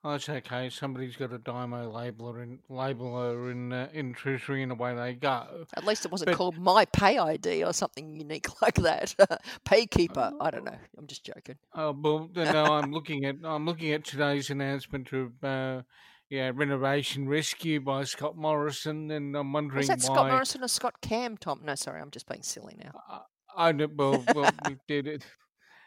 Oh, 0.03 0.15
it's 0.15 0.31
okay. 0.31 0.71
Somebody's 0.71 1.15
got 1.17 1.31
a 1.33 1.39
Dymo 1.39 1.93
labeler 1.93 2.43
in 2.43 2.61
labeler 2.71 3.51
in 3.53 3.71
uh, 3.73 3.89
in 3.93 4.15
Treasury, 4.15 4.63
and 4.63 4.73
away 4.73 4.95
they 4.95 5.13
go. 5.13 5.67
At 5.77 5.85
least 5.85 6.07
it 6.07 6.11
wasn't 6.11 6.31
But- 6.31 6.37
called 6.37 6.57
my 6.57 6.87
pay 6.87 7.19
ID 7.19 7.63
or 7.65 7.75
something 7.75 8.17
unique 8.17 8.47
like 8.63 8.77
that. 8.77 9.15
Paykeeper. 9.67 10.33
I 10.41 10.51
don't 10.51 10.65
know. 10.65 10.79
I'm 10.97 11.07
just 11.07 11.25
joking. 11.25 11.57
Oh, 11.75 11.95
well, 11.99 12.31
no, 12.35 12.65
I'm 12.65 12.93
looking 12.93 13.27
at 13.27 13.37
I'm 13.45 13.67
looking 13.67 13.93
at 13.93 14.05
today's 14.05 14.49
announcement 14.49 15.13
of 15.13 15.33
uh, 15.45 15.83
yeah 16.31 16.51
renovation 16.55 17.29
rescue 17.29 17.81
by 17.81 18.05
Scott 18.05 18.39
Morrison, 18.39 19.11
and 19.11 19.37
I'm 19.37 19.53
wondering 19.53 19.79
Was 19.79 19.89
that 19.89 19.99
why. 19.99 20.05
Scott 20.15 20.29
Morrison 20.31 20.65
or 20.65 20.69
Scott 20.69 20.95
Cam, 21.03 21.37
Tom? 21.37 21.61
No, 21.63 21.75
sorry, 21.75 22.01
I'm 22.01 22.11
just 22.11 22.27
being 22.27 22.43
silly 22.43 22.75
now. 22.83 22.93
I, 23.07 23.69
I 23.69 23.73
don't, 23.73 23.97
well, 23.97 24.25
well, 24.35 24.51
we 24.67 24.77
did 24.89 25.07
it. 25.07 25.27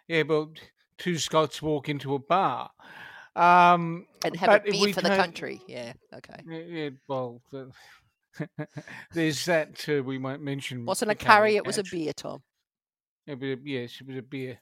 Yeah, 0.07 0.23
well, 0.27 0.51
two 0.97 1.17
Scots 1.17 1.61
walk 1.61 1.87
into 1.87 2.13
a 2.13 2.19
bar. 2.19 2.69
Um, 3.35 4.05
And 4.23 4.35
have 4.37 4.49
a 4.65 4.71
beer 4.71 4.93
for 4.93 5.01
the 5.01 5.09
country. 5.09 5.61
Yeah, 5.67 5.93
okay. 6.13 6.35
Yeah, 6.47 6.89
well, 7.07 7.41
the, 7.51 7.71
there's 9.13 9.45
that 9.45 9.75
too. 9.75 10.03
We 10.03 10.17
won't 10.17 10.41
mention. 10.41 10.81
It. 10.81 10.85
Wasn't 10.85 11.09
a 11.11 11.15
curry, 11.15 11.55
it 11.55 11.65
was 11.65 11.77
a 11.77 11.83
beer, 11.83 12.13
Tom. 12.13 12.41
It 13.25 13.39
was 13.39 13.49
a- 13.57 13.61
yes, 13.63 13.97
it 14.01 14.07
was 14.07 14.17
a 14.17 14.21
beer. 14.21 14.59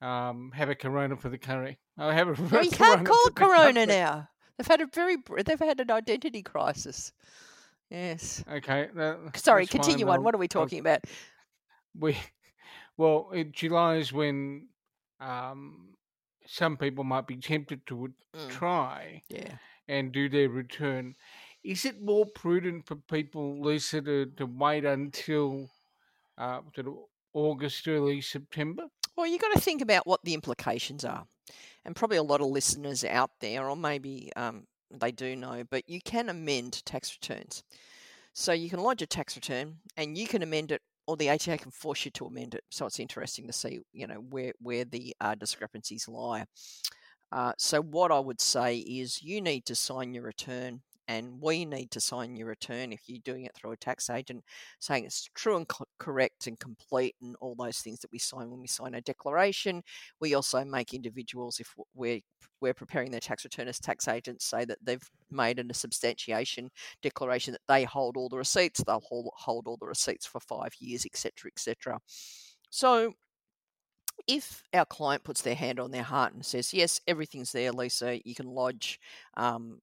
Um, 0.00 0.52
have 0.54 0.68
a 0.68 0.74
Corona 0.74 1.16
for 1.16 1.28
the 1.28 1.38
curry. 1.38 1.78
I 1.98 2.12
have 2.14 2.28
a. 2.28 2.42
No, 2.52 2.60
you 2.60 2.70
can't 2.70 3.06
call 3.06 3.18
it 3.26 3.34
Corona 3.34 3.86
now. 3.86 4.28
They've 4.58 4.66
had 4.66 4.80
a 4.80 4.86
very, 4.86 5.16
they've 5.44 5.58
had 5.58 5.80
an 5.80 5.90
identity 5.90 6.42
crisis. 6.42 7.12
Yes. 7.90 8.44
Okay. 8.50 8.88
that- 8.94 9.36
Sorry, 9.36 9.66
fine, 9.66 9.80
continue 9.80 10.08
on. 10.08 10.22
What 10.22 10.34
are 10.34 10.38
we 10.38 10.44
I'll- 10.44 10.48
talking 10.48 10.78
about? 10.80 11.00
we 11.98 12.16
well 12.96 13.30
in 13.32 13.52
July 13.52 13.96
is 13.96 14.12
when 14.12 14.68
um, 15.20 15.94
some 16.46 16.76
people 16.76 17.04
might 17.04 17.26
be 17.26 17.36
tempted 17.36 17.86
to 17.86 18.12
Mm, 18.34 18.50
try 18.50 19.22
yeah. 19.28 19.58
and 19.88 20.10
do 20.10 20.28
their 20.28 20.48
return. 20.48 21.14
Is 21.62 21.84
it 21.84 22.02
more 22.02 22.26
prudent 22.26 22.84
for 22.86 22.96
people, 22.96 23.60
Lisa, 23.62 24.02
to, 24.02 24.26
to 24.36 24.46
wait 24.46 24.84
until 24.84 25.70
uh, 26.36 26.60
sort 26.74 26.88
of 26.88 26.94
August, 27.32 27.86
early 27.86 28.20
September? 28.20 28.86
Well, 29.16 29.26
you've 29.26 29.40
got 29.40 29.52
to 29.52 29.60
think 29.60 29.80
about 29.80 30.06
what 30.06 30.24
the 30.24 30.34
implications 30.34 31.04
are. 31.04 31.26
And 31.84 31.94
probably 31.94 32.16
a 32.16 32.22
lot 32.22 32.40
of 32.40 32.48
listeners 32.48 33.04
out 33.04 33.30
there, 33.40 33.68
or 33.68 33.76
maybe 33.76 34.32
um, 34.36 34.66
they 34.90 35.12
do 35.12 35.36
know, 35.36 35.62
but 35.70 35.88
you 35.88 36.00
can 36.00 36.28
amend 36.28 36.84
tax 36.84 37.16
returns. 37.20 37.62
So 38.32 38.52
you 38.52 38.68
can 38.68 38.80
lodge 38.80 39.02
a 39.02 39.06
tax 39.06 39.36
return 39.36 39.76
and 39.96 40.18
you 40.18 40.26
can 40.26 40.42
amend 40.42 40.72
it, 40.72 40.82
or 41.06 41.16
the 41.16 41.30
ATO 41.30 41.56
can 41.56 41.70
force 41.70 42.04
you 42.04 42.10
to 42.12 42.26
amend 42.26 42.54
it. 42.54 42.64
So 42.70 42.86
it's 42.86 43.00
interesting 43.00 43.46
to 43.46 43.52
see, 43.52 43.80
you 43.92 44.06
know, 44.06 44.16
where, 44.16 44.52
where 44.60 44.84
the 44.84 45.14
uh, 45.20 45.34
discrepancies 45.34 46.08
lie. 46.08 46.44
Uh, 47.32 47.52
so 47.58 47.82
what 47.82 48.12
I 48.12 48.20
would 48.20 48.40
say 48.40 48.78
is 48.78 49.22
you 49.22 49.40
need 49.40 49.66
to 49.66 49.74
sign 49.74 50.14
your 50.14 50.22
return 50.22 50.82
and 51.08 51.40
we 51.40 51.64
need 51.64 51.90
to 51.90 52.00
sign 52.00 52.36
your 52.36 52.48
return 52.48 52.92
if 52.92 53.02
you're 53.06 53.20
doing 53.24 53.44
it 53.44 53.54
through 53.54 53.72
a 53.72 53.76
tax 53.76 54.08
agent 54.08 54.42
saying 54.80 55.04
it's 55.04 55.28
true 55.34 55.56
and 55.56 55.68
co- 55.68 55.84
correct 55.98 56.46
and 56.46 56.58
complete 56.58 57.14
and 57.22 57.36
all 57.40 57.54
those 57.54 57.78
things 57.78 58.00
that 58.00 58.12
we 58.12 58.18
sign 58.18 58.50
when 58.50 58.60
we 58.60 58.66
sign 58.66 58.94
a 58.94 59.00
declaration. 59.00 59.82
We 60.20 60.34
also 60.34 60.64
make 60.64 60.94
individuals, 60.94 61.60
if 61.60 61.74
we're 61.94 62.20
we're 62.60 62.74
preparing 62.74 63.10
their 63.10 63.20
tax 63.20 63.44
return 63.44 63.68
as 63.68 63.78
tax 63.78 64.08
agents, 64.08 64.46
say 64.46 64.64
that 64.64 64.78
they've 64.82 65.10
made 65.30 65.58
a 65.58 65.74
substantiation 65.74 66.70
declaration 67.02 67.52
that 67.52 67.60
they 67.68 67.84
hold 67.84 68.16
all 68.16 68.28
the 68.28 68.38
receipts. 68.38 68.82
They'll 68.82 69.00
hold, 69.00 69.28
hold 69.36 69.66
all 69.66 69.76
the 69.78 69.86
receipts 69.86 70.26
for 70.26 70.40
five 70.40 70.72
years, 70.78 71.04
etc., 71.06 71.50
etc. 71.54 71.98
So. 72.70 73.12
If 74.28 74.62
our 74.72 74.86
client 74.86 75.24
puts 75.24 75.42
their 75.42 75.56
hand 75.56 75.80
on 75.80 75.90
their 75.90 76.04
heart 76.04 76.34
and 76.34 76.46
says, 76.46 76.72
"Yes, 76.72 77.00
everything's 77.06 77.50
there, 77.50 77.72
Lisa. 77.72 78.20
You 78.24 78.34
can 78.34 78.46
lodge 78.46 79.00
um, 79.36 79.80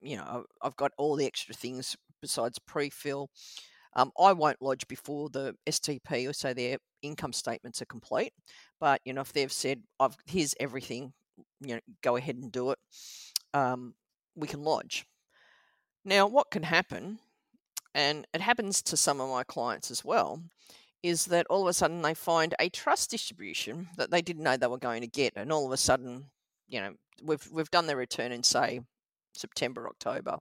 you 0.00 0.16
know, 0.16 0.44
I've 0.62 0.76
got 0.76 0.92
all 0.98 1.16
the 1.16 1.26
extra 1.26 1.54
things 1.54 1.96
besides 2.20 2.58
pre-fill. 2.58 3.30
Um, 3.94 4.10
I 4.18 4.32
won't 4.32 4.62
lodge 4.62 4.88
before 4.88 5.28
the 5.28 5.54
STP 5.66 6.28
or 6.28 6.32
so 6.32 6.54
their 6.54 6.78
income 7.02 7.32
statements 7.32 7.82
are 7.82 7.86
complete. 7.86 8.32
But 8.80 9.00
you 9.04 9.12
know, 9.12 9.20
if 9.20 9.32
they've 9.32 9.52
said, 9.52 9.82
"I've 10.00 10.16
here's 10.26 10.54
everything," 10.58 11.12
you 11.60 11.74
know, 11.74 11.80
go 12.02 12.16
ahead 12.16 12.36
and 12.36 12.50
do 12.50 12.70
it. 12.70 12.78
Um, 13.52 13.94
we 14.34 14.48
can 14.48 14.62
lodge. 14.62 15.04
Now, 16.04 16.26
what 16.26 16.50
can 16.50 16.62
happen, 16.64 17.18
and 17.94 18.26
it 18.32 18.40
happens 18.40 18.82
to 18.82 18.96
some 18.96 19.20
of 19.20 19.28
my 19.28 19.44
clients 19.44 19.90
as 19.90 20.04
well, 20.04 20.42
is 21.02 21.26
that 21.26 21.46
all 21.48 21.62
of 21.62 21.68
a 21.68 21.72
sudden 21.72 22.02
they 22.02 22.14
find 22.14 22.54
a 22.58 22.68
trust 22.70 23.10
distribution 23.10 23.88
that 23.96 24.10
they 24.10 24.22
didn't 24.22 24.42
know 24.42 24.56
they 24.56 24.66
were 24.66 24.78
going 24.78 25.02
to 25.02 25.06
get, 25.06 25.34
and 25.36 25.52
all 25.52 25.66
of 25.66 25.72
a 25.72 25.76
sudden, 25.76 26.30
you 26.66 26.80
know, 26.80 26.94
we've 27.22 27.46
we've 27.52 27.70
done 27.70 27.86
their 27.86 27.96
return 27.96 28.32
in 28.32 28.42
say 28.42 28.80
September, 29.34 29.88
October, 29.88 30.38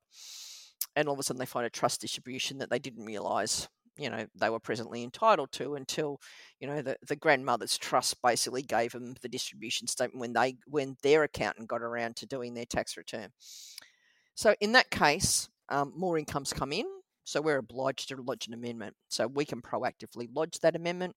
and 0.95 1.07
all 1.07 1.13
of 1.13 1.19
a 1.19 1.23
sudden 1.23 1.39
they 1.39 1.45
find 1.45 1.65
a 1.65 1.69
trust 1.69 2.01
distribution 2.01 2.57
that 2.57 2.69
they 2.69 2.79
didn't 2.79 3.05
realise, 3.05 3.67
you 3.97 4.09
know, 4.09 4.25
they 4.35 4.49
were 4.49 4.59
presently 4.59 5.03
entitled 5.03 5.51
to 5.53 5.75
until, 5.75 6.19
you 6.59 6.67
know, 6.67 6.81
the, 6.81 6.97
the 7.07 7.15
grandmother's 7.15 7.77
trust 7.77 8.21
basically 8.21 8.61
gave 8.61 8.91
them 8.91 9.15
the 9.21 9.29
distribution 9.29 9.87
statement 9.87 10.19
when 10.19 10.33
they 10.33 10.57
when 10.65 10.97
their 11.03 11.23
accountant 11.23 11.67
got 11.67 11.81
around 11.81 12.15
to 12.15 12.25
doing 12.25 12.53
their 12.53 12.65
tax 12.65 12.97
return. 12.97 13.29
So 14.35 14.55
in 14.59 14.71
that 14.73 14.89
case, 14.89 15.49
um, 15.69 15.93
more 15.95 16.17
incomes 16.17 16.53
come 16.53 16.73
in, 16.73 16.85
so 17.23 17.41
we're 17.41 17.57
obliged 17.57 18.09
to 18.09 18.21
lodge 18.21 18.47
an 18.47 18.53
amendment. 18.53 18.95
So 19.09 19.27
we 19.27 19.45
can 19.45 19.61
proactively 19.61 20.27
lodge 20.33 20.59
that 20.59 20.75
amendment. 20.75 21.15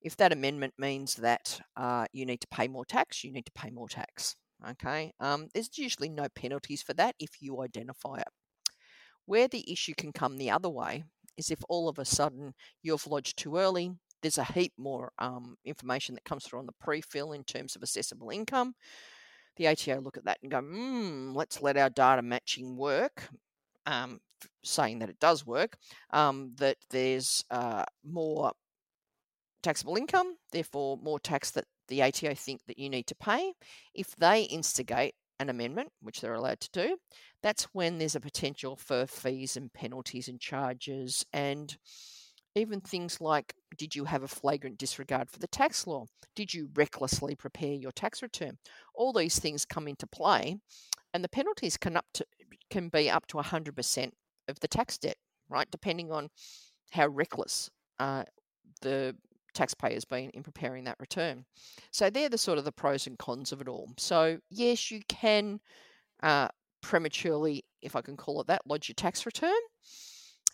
If 0.00 0.16
that 0.16 0.32
amendment 0.32 0.74
means 0.78 1.16
that 1.16 1.60
uh, 1.76 2.06
you 2.12 2.24
need 2.24 2.40
to 2.40 2.48
pay 2.48 2.68
more 2.68 2.84
tax, 2.84 3.24
you 3.24 3.32
need 3.32 3.46
to 3.46 3.52
pay 3.52 3.70
more 3.70 3.88
tax. 3.88 4.36
Okay, 4.66 5.12
um, 5.20 5.48
there's 5.54 5.78
usually 5.78 6.08
no 6.08 6.28
penalties 6.34 6.82
for 6.82 6.92
that 6.94 7.14
if 7.20 7.40
you 7.40 7.62
identify 7.62 8.16
it. 8.16 8.28
Where 9.24 9.46
the 9.46 9.70
issue 9.70 9.94
can 9.96 10.12
come 10.12 10.36
the 10.36 10.50
other 10.50 10.68
way 10.68 11.04
is 11.36 11.50
if 11.50 11.60
all 11.68 11.88
of 11.88 11.98
a 11.98 12.04
sudden 12.04 12.54
you've 12.82 13.06
lodged 13.06 13.38
too 13.38 13.56
early, 13.56 13.92
there's 14.20 14.38
a 14.38 14.44
heap 14.44 14.72
more 14.76 15.12
um, 15.18 15.56
information 15.64 16.14
that 16.16 16.24
comes 16.24 16.44
through 16.44 16.58
on 16.58 16.66
the 16.66 16.72
pre 16.80 17.00
fill 17.00 17.32
in 17.32 17.44
terms 17.44 17.76
of 17.76 17.82
assessable 17.82 18.30
income. 18.30 18.74
The 19.56 19.68
ATO 19.68 20.00
look 20.00 20.16
at 20.16 20.24
that 20.24 20.38
and 20.42 20.50
go, 20.50 20.60
hmm, 20.60 21.32
let's 21.34 21.62
let 21.62 21.76
our 21.76 21.90
data 21.90 22.22
matching 22.22 22.76
work, 22.76 23.28
um, 23.86 24.20
saying 24.64 25.00
that 25.00 25.08
it 25.08 25.20
does 25.20 25.46
work, 25.46 25.76
um, 26.10 26.52
that 26.56 26.76
there's 26.90 27.44
uh, 27.50 27.84
more 28.04 28.52
taxable 29.62 29.96
income, 29.96 30.36
therefore 30.52 30.96
more 31.02 31.20
tax 31.20 31.50
that 31.52 31.64
the 31.88 32.02
ATO 32.02 32.34
think 32.34 32.62
that 32.66 32.78
you 32.78 32.88
need 32.88 33.06
to 33.08 33.14
pay. 33.14 33.52
If 33.94 34.16
they 34.16 34.42
instigate 34.42 35.14
an 35.40 35.48
amendment, 35.48 35.90
which 36.00 36.20
they're 36.20 36.34
allowed 36.34 36.60
to 36.60 36.70
do, 36.72 36.96
that's 37.42 37.64
when 37.72 37.98
there's 37.98 38.16
a 38.16 38.20
potential 38.20 38.76
for 38.76 39.06
fees 39.06 39.56
and 39.56 39.72
penalties 39.72 40.28
and 40.28 40.40
charges 40.40 41.24
and 41.32 41.76
even 42.54 42.80
things 42.80 43.20
like 43.20 43.54
did 43.76 43.94
you 43.94 44.04
have 44.04 44.22
a 44.22 44.28
flagrant 44.28 44.78
disregard 44.78 45.30
for 45.30 45.38
the 45.38 45.46
tax 45.46 45.86
law? 45.86 46.06
Did 46.34 46.52
you 46.52 46.68
recklessly 46.74 47.36
prepare 47.36 47.74
your 47.74 47.92
tax 47.92 48.22
return? 48.22 48.58
All 48.94 49.12
these 49.12 49.38
things 49.38 49.64
come 49.64 49.86
into 49.86 50.06
play 50.06 50.58
and 51.14 51.22
the 51.22 51.28
penalties 51.28 51.76
can 51.76 51.96
up 51.96 52.06
to 52.14 52.26
can 52.70 52.88
be 52.88 53.08
up 53.08 53.26
to 53.26 53.38
100% 53.38 54.10
of 54.48 54.60
the 54.60 54.68
tax 54.68 54.98
debt, 54.98 55.16
right? 55.48 55.70
Depending 55.70 56.12
on 56.12 56.28
how 56.90 57.06
reckless 57.06 57.70
uh, 57.98 58.24
the 58.82 59.16
taxpayer's 59.58 60.04
been 60.04 60.30
in 60.30 60.42
preparing 60.42 60.84
that 60.84 61.00
return. 61.00 61.44
So 61.90 62.10
they're 62.10 62.28
the 62.28 62.38
sort 62.38 62.58
of 62.58 62.64
the 62.64 62.72
pros 62.72 63.06
and 63.06 63.18
cons 63.18 63.52
of 63.52 63.60
it 63.60 63.68
all. 63.68 63.90
So 63.98 64.38
yes, 64.50 64.90
you 64.90 65.00
can 65.08 65.60
uh, 66.22 66.48
prematurely, 66.80 67.64
if 67.82 67.96
I 67.96 68.02
can 68.02 68.16
call 68.16 68.40
it 68.40 68.46
that, 68.46 68.66
lodge 68.66 68.88
your 68.88 68.94
tax 68.94 69.26
return. 69.26 69.60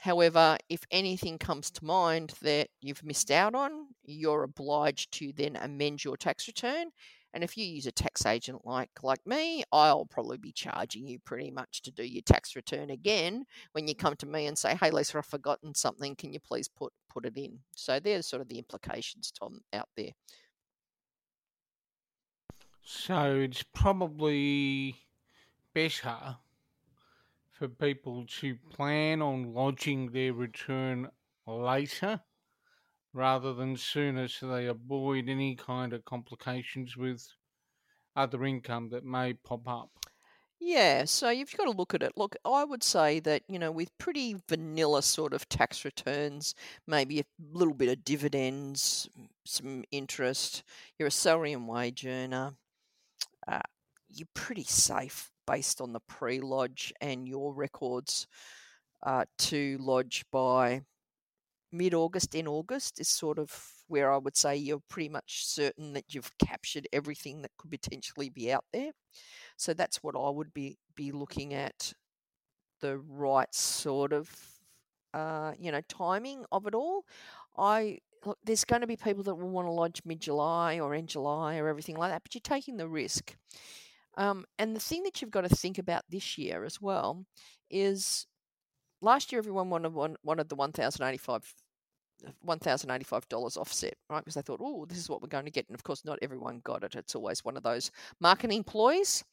However, 0.01 0.59
if 0.69 0.81
anything 0.91 1.39
comes 1.39 1.71
to 1.71 1.85
mind 1.85 2.35
that 2.43 2.69
you've 2.83 3.05
missed 3.05 3.31
out 3.31 3.55
on, 3.55 3.87
you're 4.05 4.43
obliged 4.43 5.13
to 5.13 5.33
then 5.33 5.57
amend 5.57 6.05
your 6.05 6.17
tax 6.17 6.47
return 6.47 6.91
And 7.35 7.43
if 7.43 7.59
you 7.59 7.67
use 7.67 7.87
a 7.87 7.93
tax 7.93 8.25
agent 8.25 8.65
like 8.65 8.91
like 9.03 9.27
me, 9.27 9.65
I'll 9.73 10.07
probably 10.07 10.39
be 10.39 10.53
charging 10.53 11.09
you 11.09 11.19
pretty 11.19 11.51
much 11.51 11.83
to 11.83 11.91
do 11.91 12.05
your 12.05 12.23
tax 12.23 12.55
return 12.55 12.91
again 12.91 13.45
when 13.73 13.89
you 13.89 13.97
come 13.97 14.15
to 14.17 14.27
me 14.27 14.47
and 14.47 14.57
say, 14.57 14.77
"Hey, 14.77 14.93
Lisa, 14.93 15.19
I've 15.19 15.27
forgotten 15.27 15.75
something. 15.75 16.15
Can 16.15 16.33
you 16.33 16.39
please 16.39 16.69
put 16.69 16.93
put 17.11 17.27
it 17.27 17.37
in?" 17.37 17.59
So 17.75 17.99
there's 17.99 18.29
sort 18.29 18.41
of 18.41 18.49
the 18.49 18.59
implications, 18.59 19.33
Tom, 19.33 19.63
out 19.73 19.89
there. 19.97 20.13
So 22.85 23.35
it's 23.41 23.65
probably 23.65 24.95
better 25.75 26.37
for 27.51 27.67
people 27.67 28.27
to 28.41 28.55
plan 28.71 29.23
on 29.23 29.53
lodging 29.55 30.13
their 30.13 30.33
return 30.33 31.11
later 31.49 32.21
rather 33.15 33.55
than 33.55 33.77
sooner 33.79 34.29
so 34.29 34.49
they 34.49 34.67
avoid 34.67 35.29
any 35.31 35.57
kind 35.57 35.95
of 35.95 36.05
complications 36.05 36.97
with 36.97 37.27
other 38.17 38.45
income 38.45 38.91
that 38.91 39.05
may 39.05 39.35
pop 39.35 39.69
up. 39.69 39.91
Yeah, 40.61 41.05
so 41.05 41.29
you've 41.31 41.55
got 41.57 41.65
to 41.65 41.71
look 41.73 41.95
at 41.95 42.03
it. 42.03 42.13
Look, 42.17 42.37
I 42.45 42.65
would 42.65 42.83
say 42.83 43.21
that, 43.21 43.43
you 43.49 43.59
know, 43.59 43.71
with 43.71 43.97
pretty 43.99 44.37
vanilla 44.49 45.03
sort 45.03 45.35
of 45.35 45.49
tax 45.49 45.85
returns, 45.85 46.55
maybe 46.87 47.21
a 47.21 47.25
little 47.39 47.75
bit 47.75 47.91
of 47.91 48.05
dividends, 48.05 49.09
some 49.45 49.85
interest, 49.91 50.63
you're 50.99 51.09
a 51.09 51.11
salary 51.11 51.53
and 51.53 51.69
wage 51.69 52.07
earner, 52.07 52.57
uh, 53.47 53.61
you're 54.09 54.29
pretty 54.35 54.65
safe 54.65 55.31
based 55.47 55.81
on 55.81 55.93
the 55.93 56.01
pre 56.01 56.41
lodge 56.41 56.93
and 57.01 57.29
your 57.29 57.53
records 57.53 58.27
uh, 59.03 59.25
to 59.39 59.79
lodge 59.81 60.25
by 60.33 60.83
mid 61.75 61.95
August, 61.95 62.35
in 62.35 62.47
August, 62.47 63.01
is 63.01 63.09
sort 63.09 63.39
of 63.39 63.53
where 63.89 64.13
I 64.13 64.17
would 64.17 64.37
say 64.37 64.57
you're 64.57 64.83
pretty 64.89 65.09
much 65.09 65.47
certain 65.47 65.93
that 65.95 66.15
you've 66.15 66.31
captured 66.39 66.89
everything 66.93 67.43
that 67.43 67.51
could 67.59 67.71
potentially 67.71 68.31
be 68.31 68.53
out 68.53 68.65
there. 68.73 68.93
So 69.57 69.75
that's 69.75 70.03
what 70.03 70.17
I 70.17 70.31
would 70.31 70.55
be 70.55 70.79
be 70.95 71.13
looking 71.13 71.53
at 71.55 71.93
the 72.81 72.99
right 72.99 73.53
sort 73.55 74.13
of 74.13 74.31
uh, 75.13 75.53
you 75.59 75.73
know 75.73 75.81
timing 75.89 76.45
of 76.53 76.67
it 76.67 76.75
all. 76.75 77.05
I 77.57 77.99
look, 78.25 78.39
there's 78.45 78.65
going 78.65 78.81
to 78.81 78.87
be 78.87 78.97
people 78.97 79.23
that 79.25 79.35
will 79.35 79.51
want 79.51 79.67
to 79.67 79.73
lodge 79.73 80.01
mid 80.05 80.21
July 80.21 80.79
or 80.79 80.95
end 80.95 81.09
July 81.09 81.59
or 81.59 81.69
everything 81.69 81.97
like 81.97 82.11
that, 82.11 82.23
but 82.23 82.35
you're 82.35 82.41
taking 82.43 82.77
the 82.77 82.89
risk. 82.89 83.37
Um, 84.17 84.45
and 84.59 84.77
the 84.77 84.81
thing 84.81 85.03
that 85.05 85.21
you've 85.21 85.31
got 85.31 85.43
to 85.43 85.55
think 85.55 85.79
about 85.79 86.05
this 86.09 86.39
year 86.39 86.65
as 86.65 86.81
well 86.81 87.25
is 87.71 88.27
last 89.01 89.33
year 89.33 89.41
everyone 89.41 89.71
wanted 89.71 89.93
wanted 90.23 90.49
the 90.49 90.55
1,085 90.55 91.55
$1,085 92.47 93.57
offset, 93.57 93.95
right? 94.11 94.21
Because 94.21 94.35
they 94.35 94.43
thought, 94.43 94.61
oh, 94.63 94.87
this 94.87 94.99
is 94.99 95.09
what 95.09 95.23
we're 95.23 95.29
going 95.29 95.45
to 95.45 95.51
get. 95.51 95.67
And 95.69 95.75
of 95.75 95.83
course, 95.83 96.05
not 96.05 96.19
everyone 96.23 96.61
got 96.65 96.85
it. 96.85 96.95
It's 96.95 97.15
always 97.15 97.45
one 97.45 97.57
of 97.57 97.63
those 97.63 97.91
marketing 98.21 98.65
ploys 98.65 99.25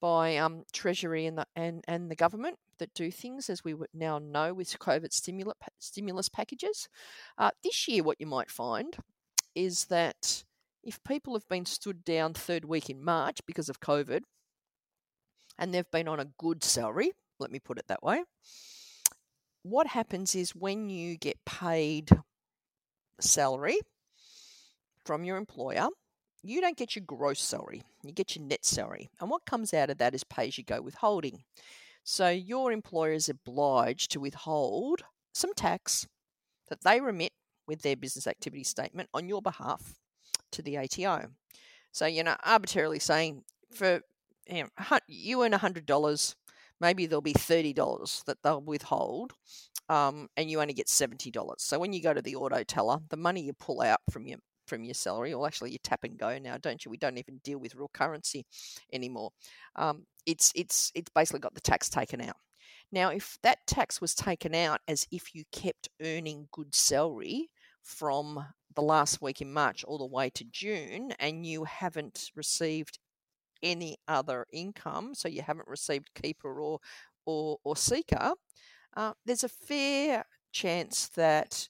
by 0.00 0.36
um, 0.36 0.64
Treasury 0.72 1.26
and 1.26 1.38
the, 1.38 1.46
and, 1.54 1.84
and 1.86 2.10
the 2.10 2.16
government 2.16 2.56
that 2.78 2.94
do 2.94 3.10
things, 3.10 3.50
as 3.50 3.62
we 3.62 3.74
now 3.92 4.18
know 4.18 4.54
with 4.54 4.78
COVID 4.78 5.12
stimulus, 5.12 5.56
stimulus 5.78 6.28
packages. 6.28 6.88
Uh, 7.38 7.50
this 7.62 7.86
year, 7.86 8.02
what 8.02 8.20
you 8.20 8.26
might 8.26 8.50
find 8.50 8.96
is 9.54 9.86
that 9.86 10.44
if 10.82 11.02
people 11.04 11.34
have 11.34 11.48
been 11.48 11.66
stood 11.66 12.04
down 12.04 12.34
third 12.34 12.64
week 12.64 12.88
in 12.88 13.04
March 13.04 13.40
because 13.46 13.68
of 13.68 13.80
COVID 13.80 14.22
and 15.58 15.74
they've 15.74 15.90
been 15.90 16.08
on 16.08 16.20
a 16.20 16.30
good 16.38 16.64
salary, 16.64 17.12
let 17.38 17.50
me 17.50 17.58
put 17.58 17.78
it 17.78 17.86
that 17.88 18.02
way, 18.02 18.22
what 19.62 19.86
happens 19.86 20.34
is 20.34 20.54
when 20.54 20.88
you 20.88 21.18
get 21.18 21.44
paid 21.44 22.10
salary 23.22 23.78
from 25.04 25.24
your 25.24 25.36
employer, 25.36 25.88
you 26.42 26.60
don't 26.60 26.76
get 26.76 26.96
your 26.96 27.04
gross 27.06 27.40
salary, 27.40 27.82
you 28.02 28.12
get 28.12 28.36
your 28.36 28.44
net 28.44 28.64
salary. 28.64 29.10
And 29.20 29.30
what 29.30 29.44
comes 29.44 29.74
out 29.74 29.90
of 29.90 29.98
that 29.98 30.14
is 30.14 30.24
pay 30.24 30.48
as 30.48 30.58
you 30.58 30.64
go 30.64 30.80
withholding. 30.80 31.42
So 32.02 32.28
your 32.28 32.72
employer 32.72 33.12
is 33.12 33.28
obliged 33.28 34.10
to 34.12 34.20
withhold 34.20 35.02
some 35.32 35.54
tax 35.54 36.06
that 36.68 36.82
they 36.82 37.00
remit 37.00 37.32
with 37.66 37.82
their 37.82 37.96
business 37.96 38.26
activity 38.26 38.64
statement 38.64 39.08
on 39.12 39.28
your 39.28 39.42
behalf 39.42 39.94
to 40.52 40.62
the 40.62 40.78
ATO. 40.78 41.28
So, 41.92 42.06
you 42.06 42.24
know, 42.24 42.36
arbitrarily 42.44 42.98
saying 42.98 43.42
for 43.72 44.00
you, 44.48 44.64
know, 44.64 44.98
you 45.06 45.44
earn 45.44 45.52
$100, 45.52 46.34
maybe 46.80 47.06
there'll 47.06 47.22
be 47.22 47.34
$30 47.34 48.24
that 48.24 48.38
they'll 48.42 48.60
withhold 48.60 49.34
um, 49.88 50.28
and 50.36 50.50
you 50.50 50.60
only 50.60 50.72
get 50.72 50.86
$70. 50.86 51.32
So 51.58 51.78
when 51.78 51.92
you 51.92 52.02
go 52.02 52.14
to 52.14 52.22
the 52.22 52.36
auto 52.36 52.62
teller, 52.62 52.98
the 53.10 53.16
money 53.16 53.42
you 53.42 53.52
pull 53.52 53.80
out 53.80 54.00
from 54.10 54.26
your 54.26 54.38
from 54.66 54.84
your 54.84 54.94
salary, 54.94 55.34
or 55.34 55.44
actually 55.46 55.72
you 55.72 55.78
tap 55.82 56.04
and 56.04 56.16
go 56.16 56.38
now, 56.38 56.56
don't 56.56 56.84
you? 56.84 56.92
We 56.92 56.96
don't 56.96 57.18
even 57.18 57.40
deal 57.42 57.58
with 57.58 57.74
real 57.74 57.90
currency 57.92 58.46
anymore. 58.92 59.30
Um, 59.74 60.06
it's 60.26 60.52
it's 60.54 60.92
it's 60.94 61.10
basically 61.12 61.40
got 61.40 61.54
the 61.54 61.60
tax 61.60 61.90
taken 61.90 62.20
out. 62.20 62.36
Now, 62.92 63.10
if 63.10 63.36
that 63.42 63.66
tax 63.66 64.00
was 64.00 64.14
taken 64.14 64.54
out 64.54 64.80
as 64.86 65.06
if 65.10 65.34
you 65.34 65.42
kept 65.50 65.88
earning 66.00 66.48
good 66.52 66.74
salary 66.74 67.50
from 67.82 68.44
the 68.76 68.82
last 68.82 69.20
week 69.20 69.40
in 69.40 69.52
March 69.52 69.82
all 69.84 69.98
the 69.98 70.06
way 70.06 70.30
to 70.30 70.44
June, 70.44 71.12
and 71.18 71.44
you 71.44 71.64
haven't 71.64 72.30
received 72.36 73.00
any 73.62 73.96
other 74.08 74.46
income, 74.52 75.14
so 75.14 75.28
you 75.28 75.42
haven't 75.42 75.68
received 75.68 76.14
keeper 76.14 76.60
or 76.60 76.80
or, 77.26 77.58
or 77.64 77.76
seeker, 77.76 78.32
uh, 78.96 79.12
there's 79.24 79.44
a 79.44 79.48
fair 79.48 80.24
chance 80.52 81.08
that 81.08 81.68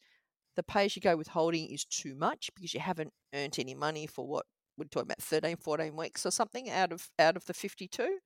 the 0.57 0.63
pay 0.63 0.87
as 0.87 0.97
you 0.97 1.03
go 1.03 1.17
withholding 1.17 1.67
is 1.67 1.85
too 1.85 2.15
much 2.15 2.51
because 2.55 2.73
you 2.73 2.81
haven't 2.81 3.13
earned 3.35 3.57
any 3.59 3.75
money 3.75 4.07
for 4.07 4.27
what 4.27 4.47
we're 4.79 4.85
talking 4.87 5.09
about 5.09 5.21
13 5.21 5.57
14 5.57 5.95
weeks 5.95 6.25
or 6.25 6.31
something 6.31 6.71
out 6.71 6.93
of 6.93 7.11
out 7.19 7.37
of 7.37 7.45
the 7.45 7.53
52 7.53 8.19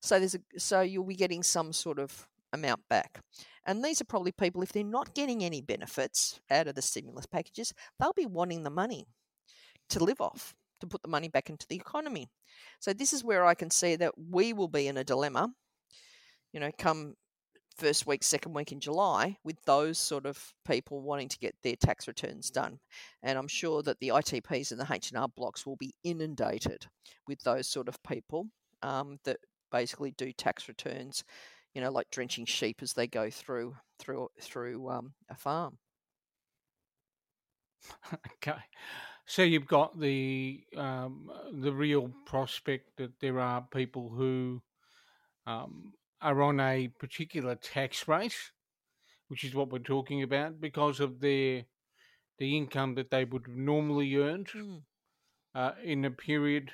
so 0.00 0.18
there's 0.18 0.34
a 0.34 0.40
so 0.56 0.80
you'll 0.80 1.04
be 1.04 1.14
getting 1.14 1.42
some 1.42 1.72
sort 1.72 1.98
of 1.98 2.26
amount 2.52 2.80
back. 2.88 3.20
And 3.66 3.84
these 3.84 4.00
are 4.00 4.06
probably 4.06 4.32
people 4.32 4.62
if 4.62 4.72
they're 4.72 4.82
not 4.82 5.14
getting 5.14 5.44
any 5.44 5.60
benefits 5.60 6.40
out 6.50 6.66
of 6.66 6.74
the 6.74 6.82
stimulus 6.82 7.26
packages 7.26 7.74
they'll 8.00 8.14
be 8.14 8.26
wanting 8.26 8.62
the 8.62 8.70
money 8.70 9.06
to 9.90 10.02
live 10.02 10.20
off 10.20 10.54
to 10.80 10.86
put 10.86 11.02
the 11.02 11.08
money 11.08 11.28
back 11.28 11.50
into 11.50 11.66
the 11.68 11.76
economy 11.76 12.28
so 12.80 12.92
this 12.92 13.12
is 13.12 13.24
where 13.24 13.44
i 13.44 13.54
can 13.54 13.70
see 13.70 13.96
that 13.96 14.12
we 14.16 14.52
will 14.52 14.68
be 14.68 14.88
in 14.88 14.96
a 14.96 15.04
dilemma 15.04 15.48
you 16.52 16.60
know 16.60 16.70
come 16.78 17.14
first 17.78 18.06
week, 18.06 18.24
second 18.24 18.52
week 18.52 18.72
in 18.72 18.80
July 18.80 19.36
with 19.44 19.56
those 19.64 19.98
sort 19.98 20.26
of 20.26 20.52
people 20.66 21.00
wanting 21.00 21.28
to 21.28 21.38
get 21.38 21.54
their 21.62 21.76
tax 21.76 22.08
returns 22.08 22.50
done. 22.50 22.78
And 23.22 23.38
I'm 23.38 23.48
sure 23.48 23.82
that 23.82 23.98
the 24.00 24.08
ITPs 24.08 24.72
and 24.72 24.80
the 24.80 24.92
H&R 24.92 25.28
blocks 25.28 25.64
will 25.64 25.76
be 25.76 25.94
inundated 26.04 26.86
with 27.26 27.40
those 27.42 27.68
sort 27.68 27.88
of 27.88 28.02
people 28.02 28.48
um, 28.82 29.18
that 29.24 29.38
basically 29.70 30.10
do 30.12 30.32
tax 30.32 30.68
returns, 30.68 31.24
you 31.74 31.80
know, 31.80 31.90
like 31.90 32.10
drenching 32.10 32.46
sheep 32.46 32.78
as 32.82 32.92
they 32.92 33.06
go 33.06 33.30
through 33.30 33.76
through 33.98 34.28
through 34.40 34.88
um, 34.90 35.12
a 35.30 35.36
farm. 35.36 35.78
okay. 38.12 38.60
So 39.28 39.42
you've 39.42 39.66
got 39.66 40.00
the 40.00 40.64
um, 40.74 41.30
the 41.52 41.70
real 41.70 42.10
prospect 42.24 42.96
that 42.96 43.20
there 43.20 43.38
are 43.38 43.60
people 43.70 44.08
who 44.08 44.62
um, 45.46 45.92
are 46.22 46.40
on 46.40 46.58
a 46.60 46.88
particular 46.98 47.54
tax 47.54 48.08
rate, 48.08 48.38
which 49.28 49.44
is 49.44 49.54
what 49.54 49.70
we're 49.70 49.80
talking 49.80 50.22
about, 50.22 50.62
because 50.62 50.98
of 50.98 51.20
their 51.20 51.64
the 52.38 52.56
income 52.56 52.94
that 52.94 53.10
they 53.10 53.26
would 53.26 53.44
have 53.46 53.56
normally 53.56 54.16
earned 54.16 54.48
mm. 54.56 54.80
uh, 55.54 55.72
in 55.84 56.06
a 56.06 56.10
period 56.10 56.70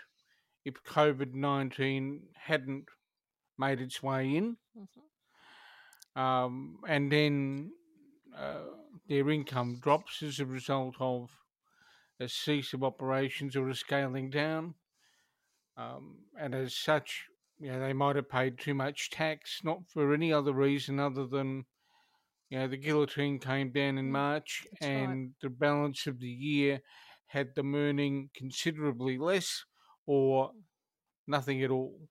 if 0.65 0.75
COVID 0.85 1.35
nineteen 1.35 2.29
hadn't 2.37 2.85
made 3.59 3.81
its 3.81 4.01
way 4.01 4.37
in, 4.37 4.57
mm-hmm. 4.79 6.23
um, 6.23 6.77
and 6.87 7.11
then 7.11 7.73
uh, 8.39 8.71
their 9.09 9.29
income 9.29 9.81
drops 9.83 10.23
as 10.23 10.39
a 10.39 10.47
result 10.47 10.95
of 11.01 11.31
a 12.21 12.29
cease 12.29 12.73
of 12.73 12.85
operations 12.85 13.57
or 13.57 13.69
a 13.69 13.75
scaling 13.75 14.31
down, 14.31 14.75
um, 15.77 16.19
and 16.39 16.55
as 16.55 16.77
such, 16.77 17.27
yeah, 17.59 17.79
they 17.79 17.93
might 17.93 18.17
have 18.17 18.29
paid 18.29 18.59
too 18.59 18.75
much 18.75 19.11
tax, 19.11 19.61
not 19.65 19.89
for 19.89 20.15
any 20.15 20.33
other 20.33 20.53
reason 20.53 21.01
other 21.01 21.27
than, 21.27 21.65
you 22.51 22.59
know, 22.59 22.69
the 22.69 22.77
guillotine 22.77 23.39
came 23.39 23.73
down 23.73 23.99
in 23.99 24.07
mm, 24.07 24.13
March 24.13 24.67
That's 24.73 24.87
and 24.87 25.11
right. 25.11 25.29
the 25.43 25.51
balance 25.51 26.07
of 26.07 26.21
the 26.21 26.29
year 26.29 26.81
had 27.27 27.55
them 27.55 27.75
earning 27.75 28.31
considerably 28.35 29.19
less 29.19 29.65
or 30.07 30.53
nothing 31.27 31.63
at 31.63 31.71
all. 31.71 32.09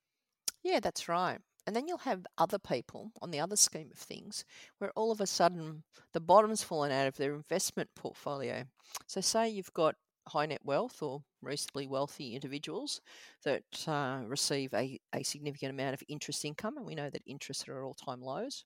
Yeah, 0.64 0.80
that's 0.80 1.08
right. 1.08 1.40
And 1.66 1.76
then 1.76 1.88
you'll 1.88 1.98
have 2.00 2.26
other 2.38 2.60
people 2.60 3.12
on 3.22 3.32
the 3.32 3.40
other 3.40 3.56
scheme 3.56 3.90
of 3.92 3.98
things 4.00 4.44
where 4.80 4.92
all 4.96 5.12
of 5.12 5.22
a 5.22 5.28
sudden 5.28 5.84
the 6.12 6.20
bottom's 6.20 6.64
fallen 6.64 6.92
out 6.92 7.08
of 7.08 7.16
their 7.18 7.34
investment 7.36 7.90
portfolio. 7.96 8.64
So, 9.08 9.22
say 9.22 9.50
you've 9.50 9.74
got 9.74 9.96
high 10.28 10.46
net 10.46 10.62
wealth 10.64 11.02
or 11.02 11.22
reasonably 11.42 11.88
wealthy 11.88 12.36
individuals 12.36 13.02
that 13.44 13.64
uh, 13.88 14.22
receive 14.26 14.74
a, 14.74 15.00
a 15.14 15.24
significant 15.24 15.72
amount 15.72 15.94
of 15.94 16.04
interest 16.08 16.46
income, 16.46 16.78
and 16.78 16.86
we 16.86 16.96
know 16.96 17.10
that 17.10 17.22
interests 17.26 17.68
are 17.68 17.80
at 17.80 17.86
all 17.86 17.94
time 17.94 18.22
lows. 18.22 18.66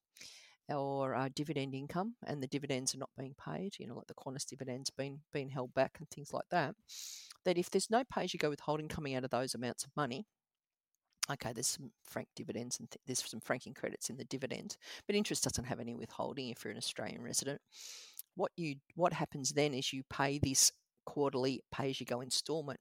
or 0.70 1.16
uh, 1.16 1.30
dividend 1.36 1.74
income, 1.74 2.16
and 2.26 2.42
the 2.44 2.48
dividends 2.48 2.94
are 2.94 3.00
not 3.00 3.10
being 3.18 3.36
paid, 3.44 3.76
you 3.80 3.88
know, 3.88 3.96
like 3.96 4.08
the 4.08 4.14
Qantas 4.14 4.46
dividends 4.46 4.90
being 4.90 5.22
being 5.34 5.50
held 5.50 5.74
back 5.74 5.98
and 6.00 6.10
things 6.10 6.34
like 6.34 6.48
that, 6.52 6.76
that 7.46 7.58
if 7.58 7.70
there's 7.70 7.90
no 7.90 8.04
pay 8.14 8.24
as 8.26 8.34
you 8.34 8.40
go 8.40 8.50
withholding 8.50 8.88
coming 8.88 9.16
out 9.16 9.24
of 9.24 9.30
those 9.32 9.56
amounts 9.56 9.84
of 9.86 9.92
money, 9.96 10.26
okay, 11.32 11.54
there's 11.54 11.68
some 11.68 11.92
frank 12.04 12.28
dividends 12.36 12.80
and 12.80 12.90
th- 12.90 13.02
there's 13.06 13.30
some 13.30 13.40
franking 13.40 13.74
credits 13.74 14.10
in 14.10 14.18
the 14.18 14.26
dividend, 14.26 14.78
but 15.06 15.16
interest 15.16 15.44
doesn't 15.44 15.66
have 15.66 15.80
any 15.80 15.96
withholding 15.96 16.50
if 16.50 16.64
you're 16.64 16.72
an 16.72 16.78
Australian 16.78 17.22
resident. 17.22 17.62
What 18.36 18.52
you 18.56 18.76
what 18.96 19.14
happens 19.14 19.52
then 19.52 19.74
is 19.74 19.94
you 19.94 20.04
pay 20.10 20.40
this 20.40 20.72
quarterly 21.06 21.62
pay 21.72 21.90
as 21.90 22.00
you 22.00 22.06
go 22.06 22.22
instalment. 22.22 22.80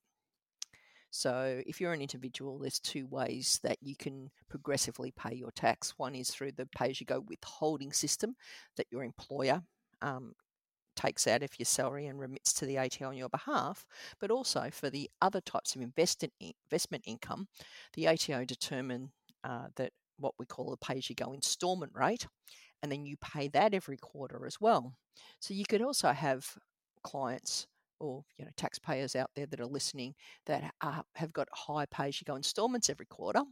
So 1.10 1.62
if 1.66 1.80
you're 1.80 1.94
an 1.94 2.02
individual, 2.02 2.58
there's 2.58 2.80
two 2.80 3.06
ways 3.06 3.58
that 3.62 3.78
you 3.80 3.96
can 3.96 4.30
progressively 4.50 5.12
pay 5.12 5.34
your 5.34 5.52
tax. 5.52 5.94
One 5.96 6.14
is 6.14 6.30
through 6.30 6.52
the 6.52 6.66
pay 6.66 6.90
as 6.90 7.00
you 7.00 7.06
go 7.06 7.24
withholding 7.26 7.92
system 7.92 8.36
that 8.76 8.86
your 8.90 9.02
employer 9.02 9.62
um, 10.02 10.34
takes 10.96 11.26
out 11.26 11.42
of 11.42 11.58
your 11.58 11.66
salary 11.66 12.06
and 12.06 12.18
remits 12.18 12.52
to 12.54 12.66
the 12.66 12.78
ATO 12.78 13.08
on 13.08 13.16
your 13.16 13.28
behalf, 13.28 13.86
but 14.18 14.30
also 14.30 14.68
for 14.72 14.90
the 14.90 15.10
other 15.22 15.40
types 15.40 15.76
of 15.76 15.82
investment 15.82 16.32
investment 16.70 17.04
income, 17.06 17.48
the 17.94 18.08
ATO 18.08 18.44
determine 18.44 19.12
uh, 19.44 19.68
that 19.76 19.92
what 20.18 20.34
we 20.38 20.46
call 20.46 20.72
a 20.72 20.76
pay 20.76 20.96
as 20.96 21.08
you 21.08 21.14
go 21.14 21.32
instalment 21.32 21.92
rate, 21.94 22.26
and 22.82 22.90
then 22.90 23.04
you 23.04 23.16
pay 23.18 23.48
that 23.48 23.74
every 23.74 23.96
quarter 23.96 24.46
as 24.46 24.60
well. 24.60 24.94
So 25.40 25.54
you 25.54 25.64
could 25.64 25.82
also 25.82 26.12
have 26.12 26.56
clients 27.02 27.66
or 27.98 28.24
you 28.36 28.44
know 28.44 28.50
taxpayers 28.56 29.16
out 29.16 29.30
there 29.36 29.46
that 29.46 29.60
are 29.60 29.66
listening 29.66 30.14
that 30.46 30.72
are, 30.82 31.04
have 31.14 31.32
got 31.32 31.48
high 31.52 31.86
pay 31.86 32.08
as 32.08 32.20
you 32.20 32.24
go 32.24 32.36
installments 32.36 32.90
every 32.90 33.06
quarter 33.06 33.42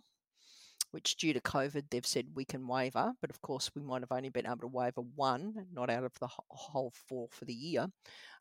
which 0.94 1.16
due 1.16 1.32
to 1.32 1.40
COVID, 1.40 1.86
they've 1.90 2.06
said 2.06 2.28
we 2.36 2.44
can 2.44 2.68
waiver, 2.68 3.12
but 3.20 3.28
of 3.28 3.42
course 3.42 3.68
we 3.74 3.82
might 3.82 4.02
have 4.02 4.12
only 4.12 4.28
been 4.28 4.46
able 4.46 4.58
to 4.58 4.68
waiver 4.68 5.00
one, 5.16 5.66
not 5.72 5.90
out 5.90 6.04
of 6.04 6.16
the 6.20 6.28
whole 6.50 6.92
four 7.08 7.26
for 7.32 7.44
the 7.44 7.52
year, 7.52 7.88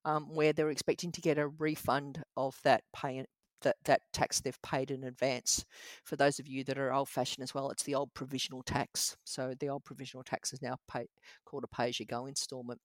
um, 0.06 0.28
where 0.32 0.54
they're 0.54 0.70
expecting 0.70 1.12
to 1.13 1.20
get 1.22 1.39
a 1.39 1.48
refund 1.48 2.22
of 2.38 2.56
that 2.63 2.84
pay 2.96 3.26
that, 3.63 3.78
that 3.86 4.02
tax 4.12 4.39
they've 4.39 4.62
paid 4.62 4.92
in 4.92 5.04
advance. 5.06 5.66
For 6.04 6.16
those 6.16 6.38
of 6.38 6.48
you 6.48 6.63
that 6.66 6.78
are 6.78 6.94
old 6.94 7.10
fashioned 7.10 7.44
as 7.44 7.56
well, 7.56 7.72
it's 7.72 7.84
the 7.84 7.96
old 7.96 8.13
provisional 8.13 8.62
tax. 8.62 9.18
So 9.24 9.56
the 9.60 9.70
old 9.70 9.84
provisional 9.84 10.24
tax 10.24 10.54
is 10.54 10.62
now 10.62 10.76
pay, 10.88 11.08
called 11.46 11.63
a 11.63 11.76
pay 11.76 11.89
as 11.89 12.00
you 12.00 12.06
go 12.06 12.28
instalment. 12.28 12.82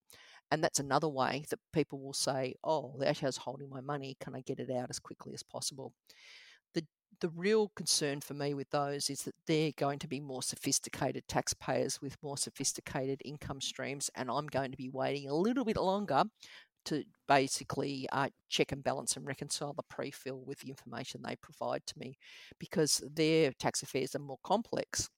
And 0.51 0.65
that's 0.65 0.79
another 0.79 1.09
way 1.09 1.45
that 1.51 1.59
people 1.75 2.01
will 2.01 2.15
say, 2.15 2.55
oh, 2.65 2.95
the 2.99 3.11
ATO's 3.11 3.37
holding 3.37 3.69
my 3.69 3.83
money. 3.83 4.17
Can 4.19 4.35
I 4.35 4.41
get 4.41 4.61
it 4.61 4.71
out 4.71 4.89
as 4.89 4.99
quickly 4.99 5.35
as 5.35 5.43
possible? 5.43 5.93
The 7.21 7.29
real 7.31 7.71
concern 7.75 8.21
for 8.21 8.35
me 8.35 8.55
with 8.55 8.71
those 8.71 9.11
is 9.11 9.23
that 9.23 9.35
they're 9.47 9.73
going 9.77 9.99
to 10.01 10.09
be 10.09 10.21
more 10.21 10.43
sophisticated 10.43 11.27
taxpayers 11.29 12.01
with 12.01 12.17
more 12.23 12.37
sophisticated 12.37 13.21
income 13.25 13.61
streams, 13.61 14.11
and 14.15 14.31
I'm 14.31 14.47
going 14.47 14.71
to 14.71 14.77
be 14.77 14.89
waiting 14.89 15.29
a 15.29 15.35
little 15.35 15.65
bit 15.65 15.77
longer 15.77 16.25
to 16.87 17.05
basically 17.27 18.09
uh, 18.13 18.29
check 18.49 18.73
and 18.73 18.83
balance 18.83 19.17
and 19.17 19.27
reconcile 19.27 19.75
the 19.75 19.83
pre-fill 19.83 20.43
with 20.47 20.61
the 20.61 20.71
information 20.71 21.21
they 21.23 21.37
provide 21.37 21.85
to 21.87 21.99
me 21.99 22.17
because 22.59 23.03
their 23.15 23.53
tax 23.53 23.83
affairs 23.83 24.15
are 24.15 24.21
more 24.21 24.39
complex. 24.43 25.11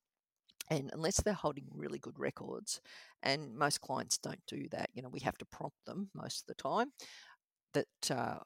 And 0.68 0.90
unless 0.92 1.20
they're 1.20 1.34
holding 1.34 1.66
really 1.72 1.98
good 1.98 2.18
records, 2.18 2.80
and 3.22 3.54
most 3.56 3.80
clients 3.80 4.18
don't 4.18 4.40
do 4.46 4.68
that, 4.70 4.90
you 4.94 5.02
know, 5.02 5.08
we 5.08 5.20
have 5.20 5.36
to 5.38 5.44
prompt 5.44 5.84
them 5.84 6.10
most 6.14 6.42
of 6.42 6.46
the 6.46 6.62
time. 6.62 6.92
That 7.74 8.10
uh, 8.10 8.38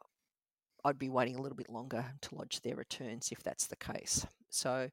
I'd 0.84 0.98
be 0.98 1.08
waiting 1.08 1.36
a 1.36 1.40
little 1.42 1.56
bit 1.56 1.70
longer 1.70 2.04
to 2.22 2.34
lodge 2.34 2.60
their 2.60 2.76
returns 2.76 3.30
if 3.32 3.42
that's 3.42 3.66
the 3.66 3.76
case. 3.76 4.26
So, 4.50 4.88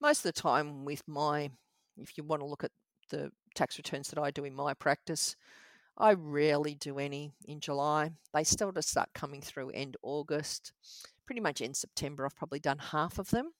most 0.00 0.24
of 0.24 0.34
the 0.34 0.40
time, 0.40 0.84
with 0.84 1.02
my, 1.06 1.50
if 1.98 2.16
you 2.16 2.24
want 2.24 2.40
to 2.40 2.46
look 2.46 2.64
at 2.64 2.70
the 3.10 3.30
tax 3.54 3.78
returns 3.78 4.08
that 4.08 4.18
I 4.18 4.30
do 4.30 4.44
in 4.44 4.54
my 4.54 4.74
practice, 4.74 5.36
I 5.96 6.14
rarely 6.14 6.74
do 6.74 6.98
any 6.98 7.32
in 7.46 7.60
July. 7.60 8.10
They 8.32 8.44
still 8.44 8.72
just 8.72 8.90
start 8.90 9.10
coming 9.14 9.40
through 9.40 9.70
end 9.70 9.96
August. 10.02 10.72
Pretty 11.26 11.40
much 11.40 11.60
in 11.60 11.74
September, 11.74 12.26
I've 12.26 12.36
probably 12.36 12.58
done 12.58 12.78
half 12.78 13.18
of 13.18 13.30
them. 13.30 13.52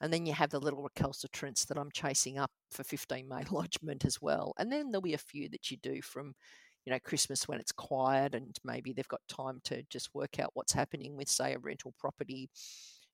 And 0.00 0.12
then 0.12 0.26
you 0.26 0.32
have 0.32 0.50
the 0.50 0.60
little 0.60 0.88
recalcitrants 0.88 1.66
that 1.66 1.76
I'm 1.76 1.90
chasing 1.92 2.38
up 2.38 2.52
for 2.70 2.84
15 2.84 3.28
May 3.28 3.42
lodgement 3.50 4.04
as 4.04 4.22
well. 4.22 4.54
And 4.58 4.72
then 4.72 4.90
there'll 4.90 5.02
be 5.02 5.14
a 5.14 5.18
few 5.18 5.48
that 5.50 5.70
you 5.70 5.76
do 5.76 6.00
from 6.00 6.34
you 6.88 6.94
know, 6.94 6.98
Christmas 7.04 7.46
when 7.46 7.60
it's 7.60 7.70
quiet 7.70 8.34
and 8.34 8.56
maybe 8.64 8.94
they've 8.94 9.06
got 9.08 9.20
time 9.28 9.60
to 9.62 9.82
just 9.90 10.08
work 10.14 10.40
out 10.40 10.52
what's 10.54 10.72
happening 10.72 11.18
with, 11.18 11.28
say, 11.28 11.52
a 11.52 11.58
rental 11.58 11.92
property 11.98 12.48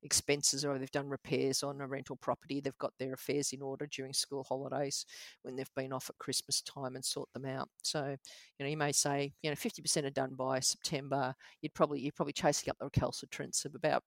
expenses 0.05 0.65
or 0.65 0.79
they've 0.79 0.93
done 0.93 1.09
repairs 1.09 1.65
on 1.65 1.81
a 1.81 1.87
rental 1.89 2.15
property. 2.15 2.61
They've 2.61 2.79
got 2.79 2.93
their 3.01 3.15
affairs 3.15 3.53
in 3.53 3.63
order 3.63 3.89
during 3.91 4.13
school 4.13 4.45
holidays 4.45 5.05
when 5.43 5.57
they've 5.57 5.75
been 5.75 5.93
off 5.93 6.09
at 6.09 6.19
Christmas 6.19 6.63
time 6.63 6.95
and 6.95 7.05
sort 7.05 7.29
them 7.33 7.47
out. 7.47 7.69
So, 7.83 8.15
you 8.61 8.65
know, 8.65 8.71
you 8.71 8.77
may 8.77 8.93
say, 8.93 9.33
you 9.43 9.51
know, 9.51 9.57
50% 9.57 10.05
are 10.05 10.11
done 10.11 10.37
by 10.37 10.61
September. 10.61 11.35
You'd 11.61 11.75
probably, 11.75 11.99
you're 11.99 12.13
probably 12.13 12.33
chasing 12.33 12.71
up 12.71 12.77
the 12.79 12.89
recalcitrants 12.89 13.65
of 13.65 13.75
about 13.75 14.05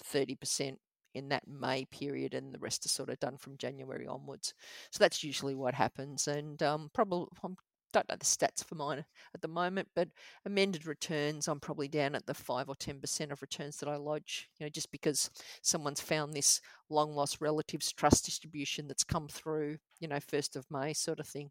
30% 0.00 0.76
in 1.16 1.28
that 1.30 1.48
May 1.48 1.84
period, 1.86 2.34
and 2.34 2.54
the 2.54 2.60
rest 2.60 2.86
are 2.86 2.90
sort 2.90 3.08
of 3.08 3.18
done 3.18 3.38
from 3.38 3.56
January 3.56 4.06
onwards. 4.06 4.54
So 4.92 4.98
that's 5.02 5.24
usually 5.24 5.56
what 5.56 5.74
happens. 5.74 6.28
And 6.28 6.62
um, 6.62 6.90
probably, 6.92 7.26
I'm 7.42 7.56
don't 7.94 8.08
know 8.08 8.16
the 8.18 8.24
stats 8.24 8.62
for 8.62 8.74
mine 8.74 9.04
at 9.34 9.40
the 9.40 9.48
moment, 9.48 9.88
but 9.94 10.08
amended 10.44 10.86
returns, 10.86 11.48
I'm 11.48 11.60
probably 11.60 11.88
down 11.88 12.14
at 12.14 12.26
the 12.26 12.34
five 12.34 12.68
or 12.68 12.74
ten 12.74 13.00
percent 13.00 13.32
of 13.32 13.40
returns 13.40 13.78
that 13.78 13.88
I 13.88 13.96
lodge. 13.96 14.50
You 14.58 14.66
know, 14.66 14.70
just 14.70 14.90
because 14.90 15.30
someone's 15.62 16.00
found 16.00 16.34
this 16.34 16.60
long 16.90 17.14
lost 17.14 17.40
relatives 17.40 17.92
trust 17.92 18.26
distribution 18.26 18.88
that's 18.88 19.04
come 19.04 19.28
through, 19.28 19.78
you 20.00 20.08
know, 20.08 20.20
first 20.20 20.56
of 20.56 20.66
May 20.70 20.92
sort 20.92 21.20
of 21.20 21.26
thing. 21.26 21.50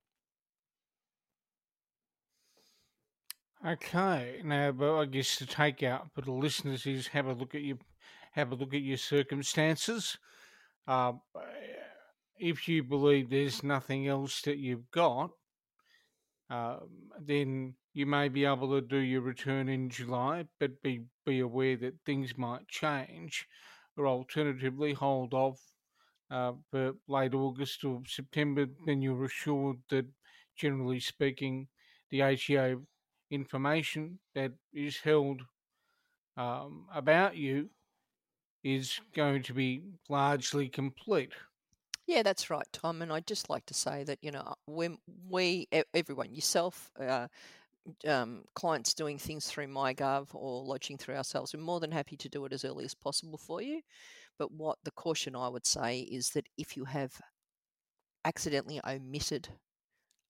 Okay, 3.66 4.42
now, 4.44 4.74
but 4.74 5.00
I 5.00 5.06
guess 5.06 5.38
the 5.38 5.46
takeout 5.46 6.12
for 6.14 6.22
the 6.22 6.34
listeners 6.34 6.86
is 6.86 7.08
have 7.08 7.28
a 7.28 7.34
look 7.34 7.56
at 7.56 7.62
your 7.62 7.78
have 8.34 8.52
a 8.52 8.56
look 8.56 8.74
at 8.74 8.82
your 8.82 8.98
circumstances. 8.98 10.18
Uh, 10.86 11.14
if 12.38 12.68
you 12.68 12.84
believe 12.84 13.30
there's 13.30 13.64
nothing 13.64 14.08
else 14.08 14.42
that 14.42 14.58
you've 14.58 14.92
got, 14.92 15.30
um, 16.54 16.88
then 17.20 17.74
you 17.96 18.06
may 18.06 18.30
be 18.30 18.46
able 18.46 18.70
to 18.70 18.82
do 18.82 18.98
your 18.98 19.22
return 19.22 19.70
in 19.70 19.90
July, 19.90 20.46
but 20.60 20.80
be, 20.84 21.02
be 21.26 21.40
aware 21.40 21.76
that 21.78 21.96
things 22.06 22.38
might 22.38 22.68
change, 22.68 23.48
or 23.98 24.06
alternatively, 24.06 24.94
hold 24.94 25.34
off 25.34 25.60
uh, 26.30 26.52
for 26.70 26.94
late 27.08 27.34
August 27.34 27.84
or 27.84 28.04
September. 28.08 28.68
Then 28.86 29.02
you're 29.02 29.26
assured 29.26 29.78
that, 29.90 30.06
generally 30.56 31.00
speaking, 31.00 31.68
the 32.12 32.22
ATO 32.22 32.84
information 33.32 34.20
that 34.36 34.52
is 34.74 34.98
held 34.98 35.42
um, 36.38 36.86
about 36.94 37.36
you 37.36 37.70
is 38.64 39.00
going 39.16 39.42
to 39.44 39.54
be 39.56 39.82
largely 40.08 40.70
complete. 40.70 41.34
Yeah, 42.06 42.22
that's 42.24 42.50
right, 42.50 42.68
Tom. 42.74 43.02
And 43.02 43.12
I'd 43.12 43.28
just 43.28 43.50
like 43.50 43.66
to 43.68 43.74
say 43.74 44.04
that, 44.04 44.20
you 44.22 44.32
know, 44.32 44.54
when 44.66 44.98
we, 45.30 45.68
everyone, 45.94 46.34
yourself, 46.34 46.92
uh, 47.00 47.28
um, 48.08 48.44
clients 48.56 48.94
doing 48.94 49.18
things 49.18 49.48
through 49.48 49.68
MyGov 49.68 50.28
or 50.34 50.64
lodging 50.64 50.98
through 50.98 51.16
ourselves, 51.16 51.54
we're 51.54 51.62
more 51.64 51.80
than 51.80 51.92
happy 51.92 52.18
to 52.18 52.30
do 52.30 52.46
it 52.46 52.54
as 52.54 52.66
early 52.66 52.86
as 52.86 52.94
possible 52.96 53.38
for 53.38 53.62
you. 53.62 53.82
But 54.38 54.52
what 54.52 54.78
the 54.84 54.92
caution 54.92 55.36
I 55.36 55.50
would 55.50 55.66
say 55.66 56.00
is 56.02 56.32
that 56.32 56.48
if 56.58 56.78
you 56.78 56.86
have 56.86 57.14
accidentally 58.26 58.80
omitted 58.88 59.50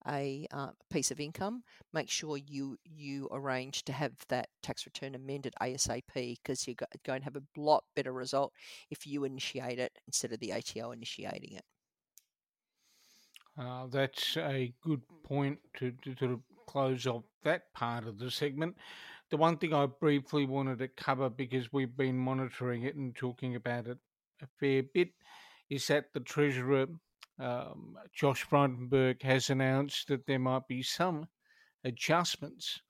a 0.07 0.47
uh, 0.51 0.69
piece 0.89 1.11
of 1.11 1.19
income, 1.19 1.63
make 1.93 2.09
sure 2.09 2.37
you 2.37 2.77
you 2.83 3.29
arrange 3.31 3.83
to 3.85 3.93
have 3.93 4.13
that 4.29 4.49
tax 4.61 4.85
return 4.85 5.15
amended 5.15 5.53
ASAP 5.61 6.01
because 6.13 6.67
you're 6.67 6.75
going 7.05 7.21
to 7.21 7.25
have 7.25 7.35
a 7.35 7.43
lot 7.55 7.83
better 7.95 8.11
result 8.11 8.53
if 8.89 9.07
you 9.07 9.23
initiate 9.23 9.79
it 9.79 9.97
instead 10.07 10.31
of 10.31 10.39
the 10.39 10.53
ATO 10.53 10.91
initiating 10.91 11.53
it. 11.53 11.63
Uh, 13.57 13.85
that's 13.87 14.35
a 14.37 14.73
good 14.81 15.01
point 15.23 15.59
to, 15.77 15.91
to, 16.03 16.15
to 16.15 16.41
close 16.65 17.05
off 17.05 17.23
that 17.43 17.71
part 17.73 18.07
of 18.07 18.17
the 18.17 18.31
segment. 18.31 18.75
The 19.29 19.37
one 19.37 19.57
thing 19.57 19.73
I 19.73 19.85
briefly 19.85 20.45
wanted 20.45 20.79
to 20.79 20.87
cover 20.87 21.29
because 21.29 21.71
we've 21.71 21.95
been 21.95 22.17
monitoring 22.17 22.83
it 22.83 22.95
and 22.95 23.15
talking 23.15 23.55
about 23.55 23.87
it 23.87 23.97
a 24.41 24.47
fair 24.59 24.83
bit 24.93 25.09
is 25.69 25.87
that 25.87 26.05
the 26.13 26.19
Treasurer 26.19 26.87
um, 27.39 27.97
Josh 28.13 28.45
Frydenberg 28.45 29.21
has 29.23 29.49
announced 29.49 30.07
that 30.07 30.25
there 30.25 30.39
might 30.39 30.67
be 30.67 30.83
some 30.83 31.27
adjustments 31.83 32.81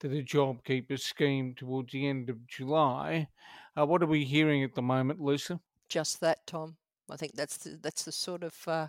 to 0.00 0.08
the 0.08 0.22
JobKeeper 0.22 0.98
scheme 0.98 1.54
towards 1.54 1.92
the 1.92 2.08
end 2.08 2.30
of 2.30 2.46
July. 2.46 3.28
Uh, 3.76 3.86
what 3.86 4.02
are 4.02 4.06
we 4.06 4.24
hearing 4.24 4.62
at 4.64 4.74
the 4.74 4.82
moment, 4.82 5.20
Lisa? 5.20 5.60
Just 5.88 6.20
that, 6.20 6.46
Tom. 6.46 6.76
I 7.10 7.16
think 7.16 7.34
that's 7.34 7.58
the, 7.58 7.78
that's 7.82 8.04
the 8.04 8.12
sort 8.12 8.42
of 8.42 8.54
uh, 8.66 8.88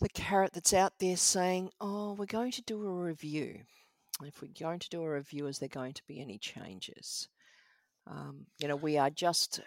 the 0.00 0.08
carrot 0.08 0.52
that's 0.52 0.72
out 0.72 0.94
there 0.98 1.16
saying, 1.16 1.70
"Oh, 1.80 2.14
we're 2.14 2.26
going 2.26 2.52
to 2.52 2.62
do 2.62 2.84
a 2.84 2.92
review. 2.92 3.60
If 4.22 4.42
we're 4.42 4.48
going 4.58 4.80
to 4.80 4.88
do 4.88 5.02
a 5.02 5.10
review, 5.10 5.46
is 5.46 5.58
there 5.58 5.68
going 5.68 5.92
to 5.92 6.02
be 6.08 6.20
any 6.20 6.38
changes?" 6.38 7.28
Um, 8.06 8.46
you 8.58 8.68
know, 8.68 8.76
we 8.76 8.98
are 8.98 9.10
just 9.10 9.60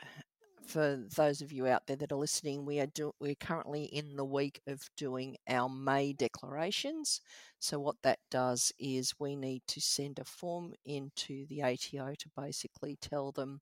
for 0.68 1.04
those 1.16 1.42
of 1.42 1.52
you 1.52 1.68
out 1.68 1.88
there 1.88 1.96
that 1.96 2.12
are 2.12 2.18
listening, 2.18 2.66
we 2.66 2.80
are 2.80 2.88
do, 2.88 3.14
we're 3.20 3.36
currently 3.36 3.86
in 3.86 4.16
the 4.16 4.26
week 4.26 4.60
of 4.68 4.82
doing 4.98 5.38
our 5.48 5.70
May 5.70 6.14
declarations. 6.14 7.22
So 7.60 7.80
what 7.80 7.96
that 8.04 8.20
does 8.30 8.72
is 8.78 9.14
we 9.20 9.36
need 9.36 9.64
to 9.68 9.82
send 9.82 10.20
a 10.20 10.26
form 10.26 10.74
into 10.86 11.46
the 11.48 11.64
ATO 11.64 12.14
to 12.20 12.30
basically 12.36 12.98
tell 13.02 13.32
them 13.32 13.62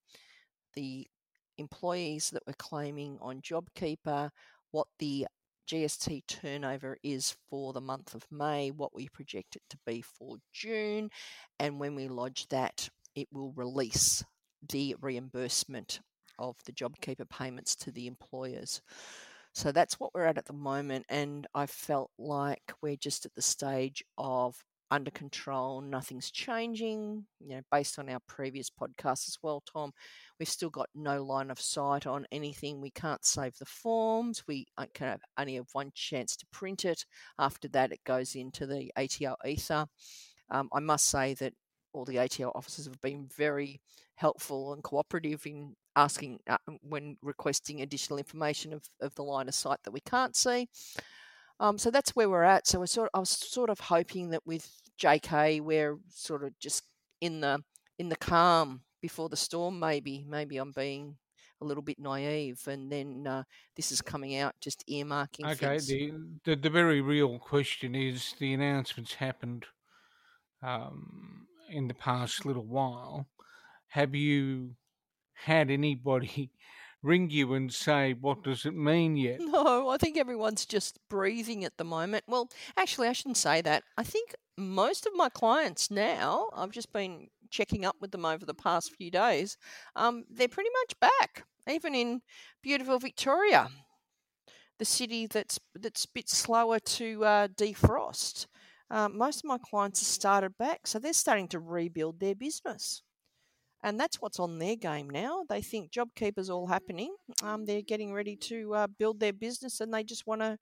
the 0.74 1.08
employees 1.58 2.32
that 2.32 2.44
we're 2.48 2.54
claiming 2.58 3.18
on 3.22 3.42
JobKeeper, 3.42 4.32
what 4.72 4.88
the 5.00 5.28
GST 5.70 6.24
turnover 6.28 6.98
is 7.04 7.36
for 7.50 7.74
the 7.74 7.82
month 7.82 8.14
of 8.14 8.26
May, 8.32 8.72
what 8.72 8.94
we 8.94 9.10
project 9.10 9.56
it 9.56 9.64
to 9.70 9.78
be 9.86 10.02
for 10.02 10.38
June, 10.54 11.10
and 11.60 11.80
when 11.80 11.96
we 11.96 12.08
lodge 12.08 12.48
that, 12.50 12.90
it 13.16 13.28
will 13.32 13.54
release 13.54 14.24
the 14.70 14.96
reimbursement 15.00 16.00
of 16.40 16.58
the 16.66 16.72
JobKeeper 16.72 17.30
payments 17.30 17.76
to 17.78 17.92
the 17.92 18.08
employers. 18.08 18.82
So 19.54 19.72
that's 19.72 20.00
what 20.00 20.14
we're 20.14 20.26
at 20.26 20.38
at 20.38 20.46
the 20.46 20.54
moment, 20.54 21.06
and 21.10 21.48
I 21.56 21.66
felt 21.66 22.12
like 22.18 22.74
we're 22.82 22.98
just 22.98 23.26
at 23.26 23.34
the 23.36 23.42
stage 23.42 24.04
of 24.18 24.62
under 24.92 25.12
control, 25.12 25.82
nothing's 25.82 26.32
changing. 26.32 27.26
You 27.40 27.56
know, 27.56 27.62
based 27.72 27.98
on 28.00 28.10
our 28.10 28.20
previous 28.28 28.70
podcast 28.70 29.28
as 29.28 29.38
well, 29.42 29.64
Tom, 29.72 29.92
we've 30.40 30.50
still 30.50 30.70
got 30.70 30.90
no 30.94 31.24
line 31.24 31.50
of 31.50 31.60
sight 31.60 32.06
on 32.06 32.28
anything. 32.32 32.82
We 32.82 32.92
can't 32.92 33.26
save 33.26 33.58
the 33.58 33.66
forms. 33.66 34.44
We 34.48 34.68
can 34.94 35.08
have 35.08 35.22
only 35.38 35.56
have 35.56 35.68
one 35.74 35.92
chance 35.96 36.36
to 36.38 36.46
print 36.52 36.86
it. 36.86 37.06
After 37.40 37.68
that, 37.70 37.92
it 37.92 38.04
goes 38.06 38.36
into 38.36 38.66
the 38.68 38.92
ATO 38.98 39.36
ether. 39.46 39.88
Um, 40.52 40.70
I 40.74 40.80
must 40.80 41.10
say 41.10 41.34
that 41.36 41.54
all 41.96 42.06
the 42.06 42.20
ATO 42.20 42.52
officers 42.54 42.86
have 42.86 43.02
been 43.02 43.28
very 43.36 43.80
helpful 44.16 44.74
and 44.74 44.84
cooperative 44.84 45.46
in 45.46 45.76
asking 45.96 46.40
uh, 46.48 46.58
when 46.82 47.18
requesting 47.22 47.82
additional 47.82 48.20
information 48.20 48.74
of, 48.74 48.84
of 49.02 49.16
the 49.16 49.24
line 49.24 49.48
of 49.48 49.56
sight 49.56 49.80
that 49.84 49.92
we 49.92 50.02
can't 50.02 50.36
see. 50.36 50.68
Um, 51.60 51.78
so 51.78 51.90
that's 51.90 52.16
where 52.16 52.30
we're 52.30 52.44
at. 52.44 52.68
So 52.68 52.80
we're 52.80 52.86
sort 52.86 53.10
of, 53.14 53.18
I 53.18 53.20
was 53.20 53.30
sort 53.30 53.70
of 53.70 53.80
hoping 53.80 54.30
that 54.32 54.46
with 54.46 54.70
JK 55.02 55.62
we're 55.62 55.98
sort 56.10 56.44
of 56.44 56.58
just 56.60 56.84
in 57.22 57.42
the 57.42 57.64
in 57.98 58.10
the 58.10 58.16
calm 58.16 58.82
before 59.02 59.30
the 59.30 59.38
storm. 59.38 59.80
Maybe 59.80 60.26
maybe 60.28 60.58
I'm 60.58 60.72
being 60.72 61.16
a 61.62 61.66
little 61.66 61.84
bit 61.84 61.98
naive, 61.98 62.62
and 62.68 62.92
then 62.92 63.26
uh, 63.26 63.44
this 63.76 63.92
is 63.92 64.02
coming 64.02 64.36
out 64.36 64.56
just 64.60 64.86
earmarking. 64.90 65.50
Okay, 65.54 65.78
the, 65.78 66.14
the 66.44 66.56
the 66.56 66.70
very 66.70 67.00
real 67.00 67.40
question 67.40 67.96
is 67.96 68.36
the 68.40 68.54
announcements 68.54 69.14
happened 69.14 69.66
um, 70.62 71.48
in 71.70 71.88
the 71.88 71.94
past 71.94 72.46
little 72.46 72.66
while. 72.66 73.28
Have 73.90 74.16
you 74.16 74.76
had 75.34 75.70
anybody 75.70 76.52
ring 77.04 77.30
you 77.30 77.54
and 77.54 77.72
say, 77.74 78.14
What 78.14 78.44
does 78.44 78.66
it 78.66 78.76
mean 78.76 79.16
yet? 79.16 79.40
No, 79.40 79.90
I 79.90 79.98
think 79.98 80.18
everyone's 80.18 80.66
just 80.66 81.00
breathing 81.10 81.64
at 81.64 81.78
the 81.78 81.84
moment. 81.84 82.26
Well, 82.28 82.50
actually, 82.78 83.08
I 83.08 83.14
shouldn't 83.14 83.38
say 83.38 83.62
that. 83.62 83.84
I 83.98 84.04
think 84.04 84.34
most 84.58 85.06
of 85.06 85.14
my 85.16 85.30
clients 85.30 85.92
now, 85.92 86.50
I've 86.54 86.72
just 86.72 86.92
been 86.94 87.28
checking 87.50 87.86
up 87.86 87.98
with 88.02 88.12
them 88.12 88.26
over 88.26 88.46
the 88.46 88.54
past 88.54 88.94
few 88.96 89.12
days, 89.12 89.58
um, 89.96 90.26
they're 90.30 90.48
pretty 90.48 90.70
much 90.82 91.00
back, 91.00 91.46
even 91.70 91.96
in 91.96 92.22
beautiful 92.62 93.00
Victoria, 93.00 93.70
the 94.78 94.86
city 94.86 95.28
that's, 95.28 95.60
that's 95.76 96.06
a 96.06 96.10
bit 96.14 96.30
slower 96.30 96.80
to 96.80 97.24
uh, 97.24 97.48
defrost. 97.48 98.48
Uh, 98.90 99.10
most 99.10 99.38
of 99.38 99.46
my 99.46 99.58
clients 99.58 100.00
have 100.02 100.08
started 100.08 100.58
back, 100.58 100.88
so 100.88 101.00
they're 101.00 101.14
starting 101.14 101.48
to 101.50 101.60
rebuild 101.60 102.20
their 102.20 102.36
business 102.36 103.02
and 103.86 104.00
that's 104.00 104.20
what's 104.20 104.40
on 104.40 104.58
their 104.58 104.76
game 104.76 105.08
now. 105.08 105.44
They 105.48 105.62
think 105.62 105.92
JobKeeper's 105.92 106.50
all 106.50 106.66
happening. 106.66 107.16
Um, 107.44 107.66
they're 107.66 107.84
getting 107.84 108.14
ready 108.14 108.36
to 108.38 108.74
uh, 108.74 108.88
build 108.88 109.20
their 109.20 109.32
business, 109.32 109.80
and 109.80 109.94
they 109.94 110.04
just 110.04 110.26
want 110.26 110.42
to 110.42 110.58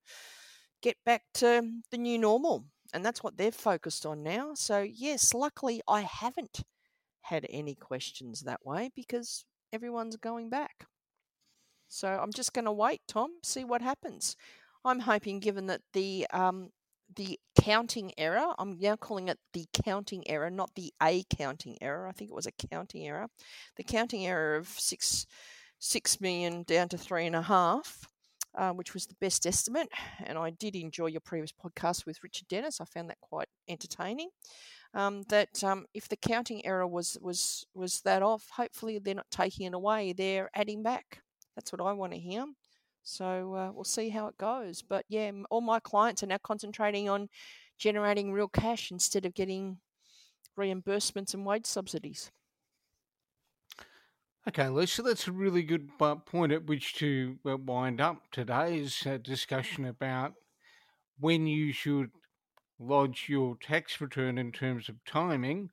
get 0.82 0.98
back 1.06 1.22
to 1.34 1.62
the 1.90 1.96
new 1.96 2.18
normal, 2.18 2.66
and 2.92 3.02
that's 3.02 3.22
what 3.22 3.38
they're 3.38 3.50
focused 3.50 4.04
on 4.04 4.22
now. 4.22 4.52
So 4.54 4.82
yes, 4.82 5.32
luckily 5.32 5.80
I 5.88 6.02
haven't 6.02 6.64
had 7.22 7.46
any 7.48 7.74
questions 7.74 8.42
that 8.42 8.60
way 8.62 8.90
because 8.94 9.46
everyone's 9.72 10.16
going 10.16 10.50
back. 10.50 10.84
So 11.88 12.08
I'm 12.08 12.32
just 12.32 12.52
going 12.52 12.66
to 12.66 12.72
wait, 12.72 13.00
Tom, 13.08 13.30
see 13.42 13.64
what 13.64 13.80
happens. 13.80 14.36
I'm 14.84 15.00
hoping, 15.00 15.40
given 15.40 15.66
that 15.68 15.80
the 15.94 16.26
um, 16.30 16.72
the 17.16 17.38
counting 17.60 18.12
error. 18.18 18.54
I'm 18.58 18.78
now 18.78 18.96
calling 18.96 19.28
it 19.28 19.38
the 19.52 19.66
counting 19.84 20.28
error, 20.28 20.50
not 20.50 20.70
the 20.74 20.92
a 21.02 21.24
counting 21.36 21.76
error. 21.80 22.06
I 22.06 22.12
think 22.12 22.30
it 22.30 22.34
was 22.34 22.46
a 22.46 22.68
counting 22.70 23.06
error. 23.06 23.28
The 23.76 23.84
counting 23.84 24.26
error 24.26 24.56
of 24.56 24.68
six 24.68 25.26
six 25.78 26.20
million 26.20 26.62
down 26.62 26.88
to 26.88 26.98
three 26.98 27.26
and 27.26 27.36
a 27.36 27.42
half, 27.42 28.08
uh, 28.56 28.72
which 28.72 28.94
was 28.94 29.06
the 29.06 29.16
best 29.20 29.46
estimate. 29.46 29.88
And 30.24 30.38
I 30.38 30.50
did 30.50 30.76
enjoy 30.76 31.06
your 31.06 31.20
previous 31.20 31.52
podcast 31.52 32.06
with 32.06 32.22
Richard 32.22 32.48
Dennis. 32.48 32.80
I 32.80 32.84
found 32.84 33.10
that 33.10 33.20
quite 33.20 33.48
entertaining. 33.68 34.30
Um, 34.94 35.22
that 35.28 35.62
um, 35.64 35.86
if 35.92 36.08
the 36.08 36.16
counting 36.16 36.64
error 36.64 36.86
was 36.86 37.18
was 37.20 37.66
was 37.74 38.00
that 38.02 38.22
off, 38.22 38.48
hopefully 38.56 38.98
they're 38.98 39.14
not 39.14 39.30
taking 39.30 39.66
it 39.66 39.74
away; 39.74 40.12
they're 40.12 40.50
adding 40.54 40.82
back. 40.82 41.20
That's 41.56 41.72
what 41.72 41.80
I 41.80 41.92
want 41.92 42.12
to 42.12 42.18
hear. 42.18 42.46
So 43.04 43.54
uh, 43.54 43.70
we'll 43.72 43.84
see 43.84 44.08
how 44.08 44.26
it 44.26 44.38
goes. 44.38 44.82
But 44.82 45.04
yeah, 45.08 45.30
all 45.50 45.60
my 45.60 45.78
clients 45.78 46.22
are 46.22 46.26
now 46.26 46.38
concentrating 46.42 47.08
on 47.08 47.28
generating 47.78 48.32
real 48.32 48.48
cash 48.48 48.90
instead 48.90 49.26
of 49.26 49.34
getting 49.34 49.78
reimbursements 50.58 51.34
and 51.34 51.44
wage 51.44 51.66
subsidies. 51.66 52.30
Okay, 54.46 54.68
Lisa, 54.68 55.02
that's 55.02 55.26
a 55.26 55.32
really 55.32 55.62
good 55.62 55.88
point 55.98 56.52
at 56.52 56.66
which 56.66 56.94
to 56.96 57.38
uh, 57.48 57.56
wind 57.56 58.00
up 58.00 58.22
today's 58.30 59.06
uh, 59.06 59.16
discussion 59.16 59.86
about 59.86 60.34
when 61.18 61.46
you 61.46 61.72
should 61.72 62.10
lodge 62.78 63.24
your 63.28 63.56
tax 63.62 64.00
return 64.00 64.36
in 64.36 64.52
terms 64.52 64.88
of 64.88 65.02
timing, 65.06 65.70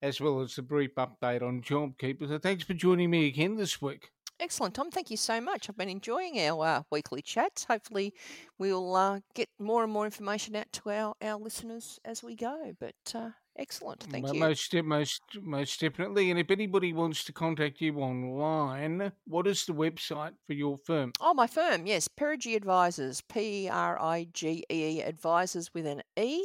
as 0.00 0.18
well 0.18 0.40
as 0.40 0.54
the 0.54 0.62
brief 0.62 0.94
update 0.94 1.42
on 1.42 1.60
JobKeeper. 1.60 2.28
So 2.28 2.38
thanks 2.38 2.64
for 2.64 2.72
joining 2.72 3.10
me 3.10 3.26
again 3.26 3.56
this 3.56 3.82
week. 3.82 4.10
Excellent, 4.38 4.74
Tom. 4.74 4.90
Thank 4.90 5.10
you 5.10 5.16
so 5.16 5.40
much. 5.40 5.68
I've 5.68 5.78
been 5.78 5.88
enjoying 5.88 6.38
our 6.40 6.66
uh, 6.66 6.82
weekly 6.90 7.22
chats. 7.22 7.64
Hopefully, 7.64 8.12
we'll 8.58 8.94
uh, 8.94 9.20
get 9.34 9.48
more 9.58 9.82
and 9.82 9.90
more 9.92 10.04
information 10.04 10.54
out 10.56 10.70
to 10.72 10.90
our, 10.90 11.14
our 11.22 11.36
listeners 11.38 11.98
as 12.04 12.22
we 12.22 12.36
go. 12.36 12.74
But 12.78 12.94
uh, 13.14 13.30
excellent. 13.58 14.02
Thank 14.02 14.30
you. 14.30 14.38
Most, 14.38 14.74
most, 14.74 15.22
most 15.40 15.80
definitely. 15.80 16.30
And 16.30 16.38
if 16.38 16.50
anybody 16.50 16.92
wants 16.92 17.24
to 17.24 17.32
contact 17.32 17.80
you 17.80 17.98
online, 17.98 19.10
what 19.26 19.46
is 19.46 19.64
the 19.64 19.72
website 19.72 20.32
for 20.46 20.52
your 20.52 20.76
firm? 20.84 21.12
Oh, 21.18 21.32
my 21.32 21.46
firm, 21.46 21.86
yes, 21.86 22.06
Perigee 22.06 22.56
Advisors, 22.56 23.22
P 23.22 23.70
R 23.70 23.98
I 23.98 24.28
G 24.34 24.64
E 24.70 24.98
E 24.98 25.02
Advisors 25.02 25.72
with 25.72 25.86
an 25.86 26.02
E 26.18 26.42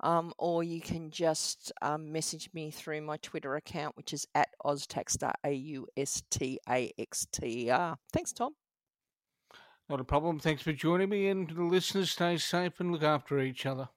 um, 0.00 0.32
or 0.38 0.62
you 0.62 0.80
can 0.80 1.10
just 1.10 1.72
um, 1.82 2.12
message 2.12 2.50
me 2.52 2.70
through 2.70 3.00
my 3.02 3.16
Twitter 3.18 3.56
account, 3.56 3.96
which 3.96 4.12
is 4.12 4.26
at 4.34 4.48
Austaxter, 4.64 5.32
A 5.44 5.52
U 5.52 5.86
S 5.96 6.22
T 6.30 6.58
A 6.68 6.92
X 6.98 7.26
T 7.32 7.66
E 7.66 7.70
R. 7.70 7.96
Thanks, 8.12 8.32
Tom. 8.32 8.54
Not 9.88 10.00
a 10.00 10.04
problem. 10.04 10.38
Thanks 10.40 10.62
for 10.62 10.72
joining 10.72 11.08
me, 11.08 11.28
and 11.28 11.48
to 11.48 11.54
the 11.54 11.62
listeners 11.62 12.10
stay 12.10 12.36
safe 12.38 12.80
and 12.80 12.92
look 12.92 13.02
after 13.02 13.38
each 13.38 13.64
other. 13.66 13.88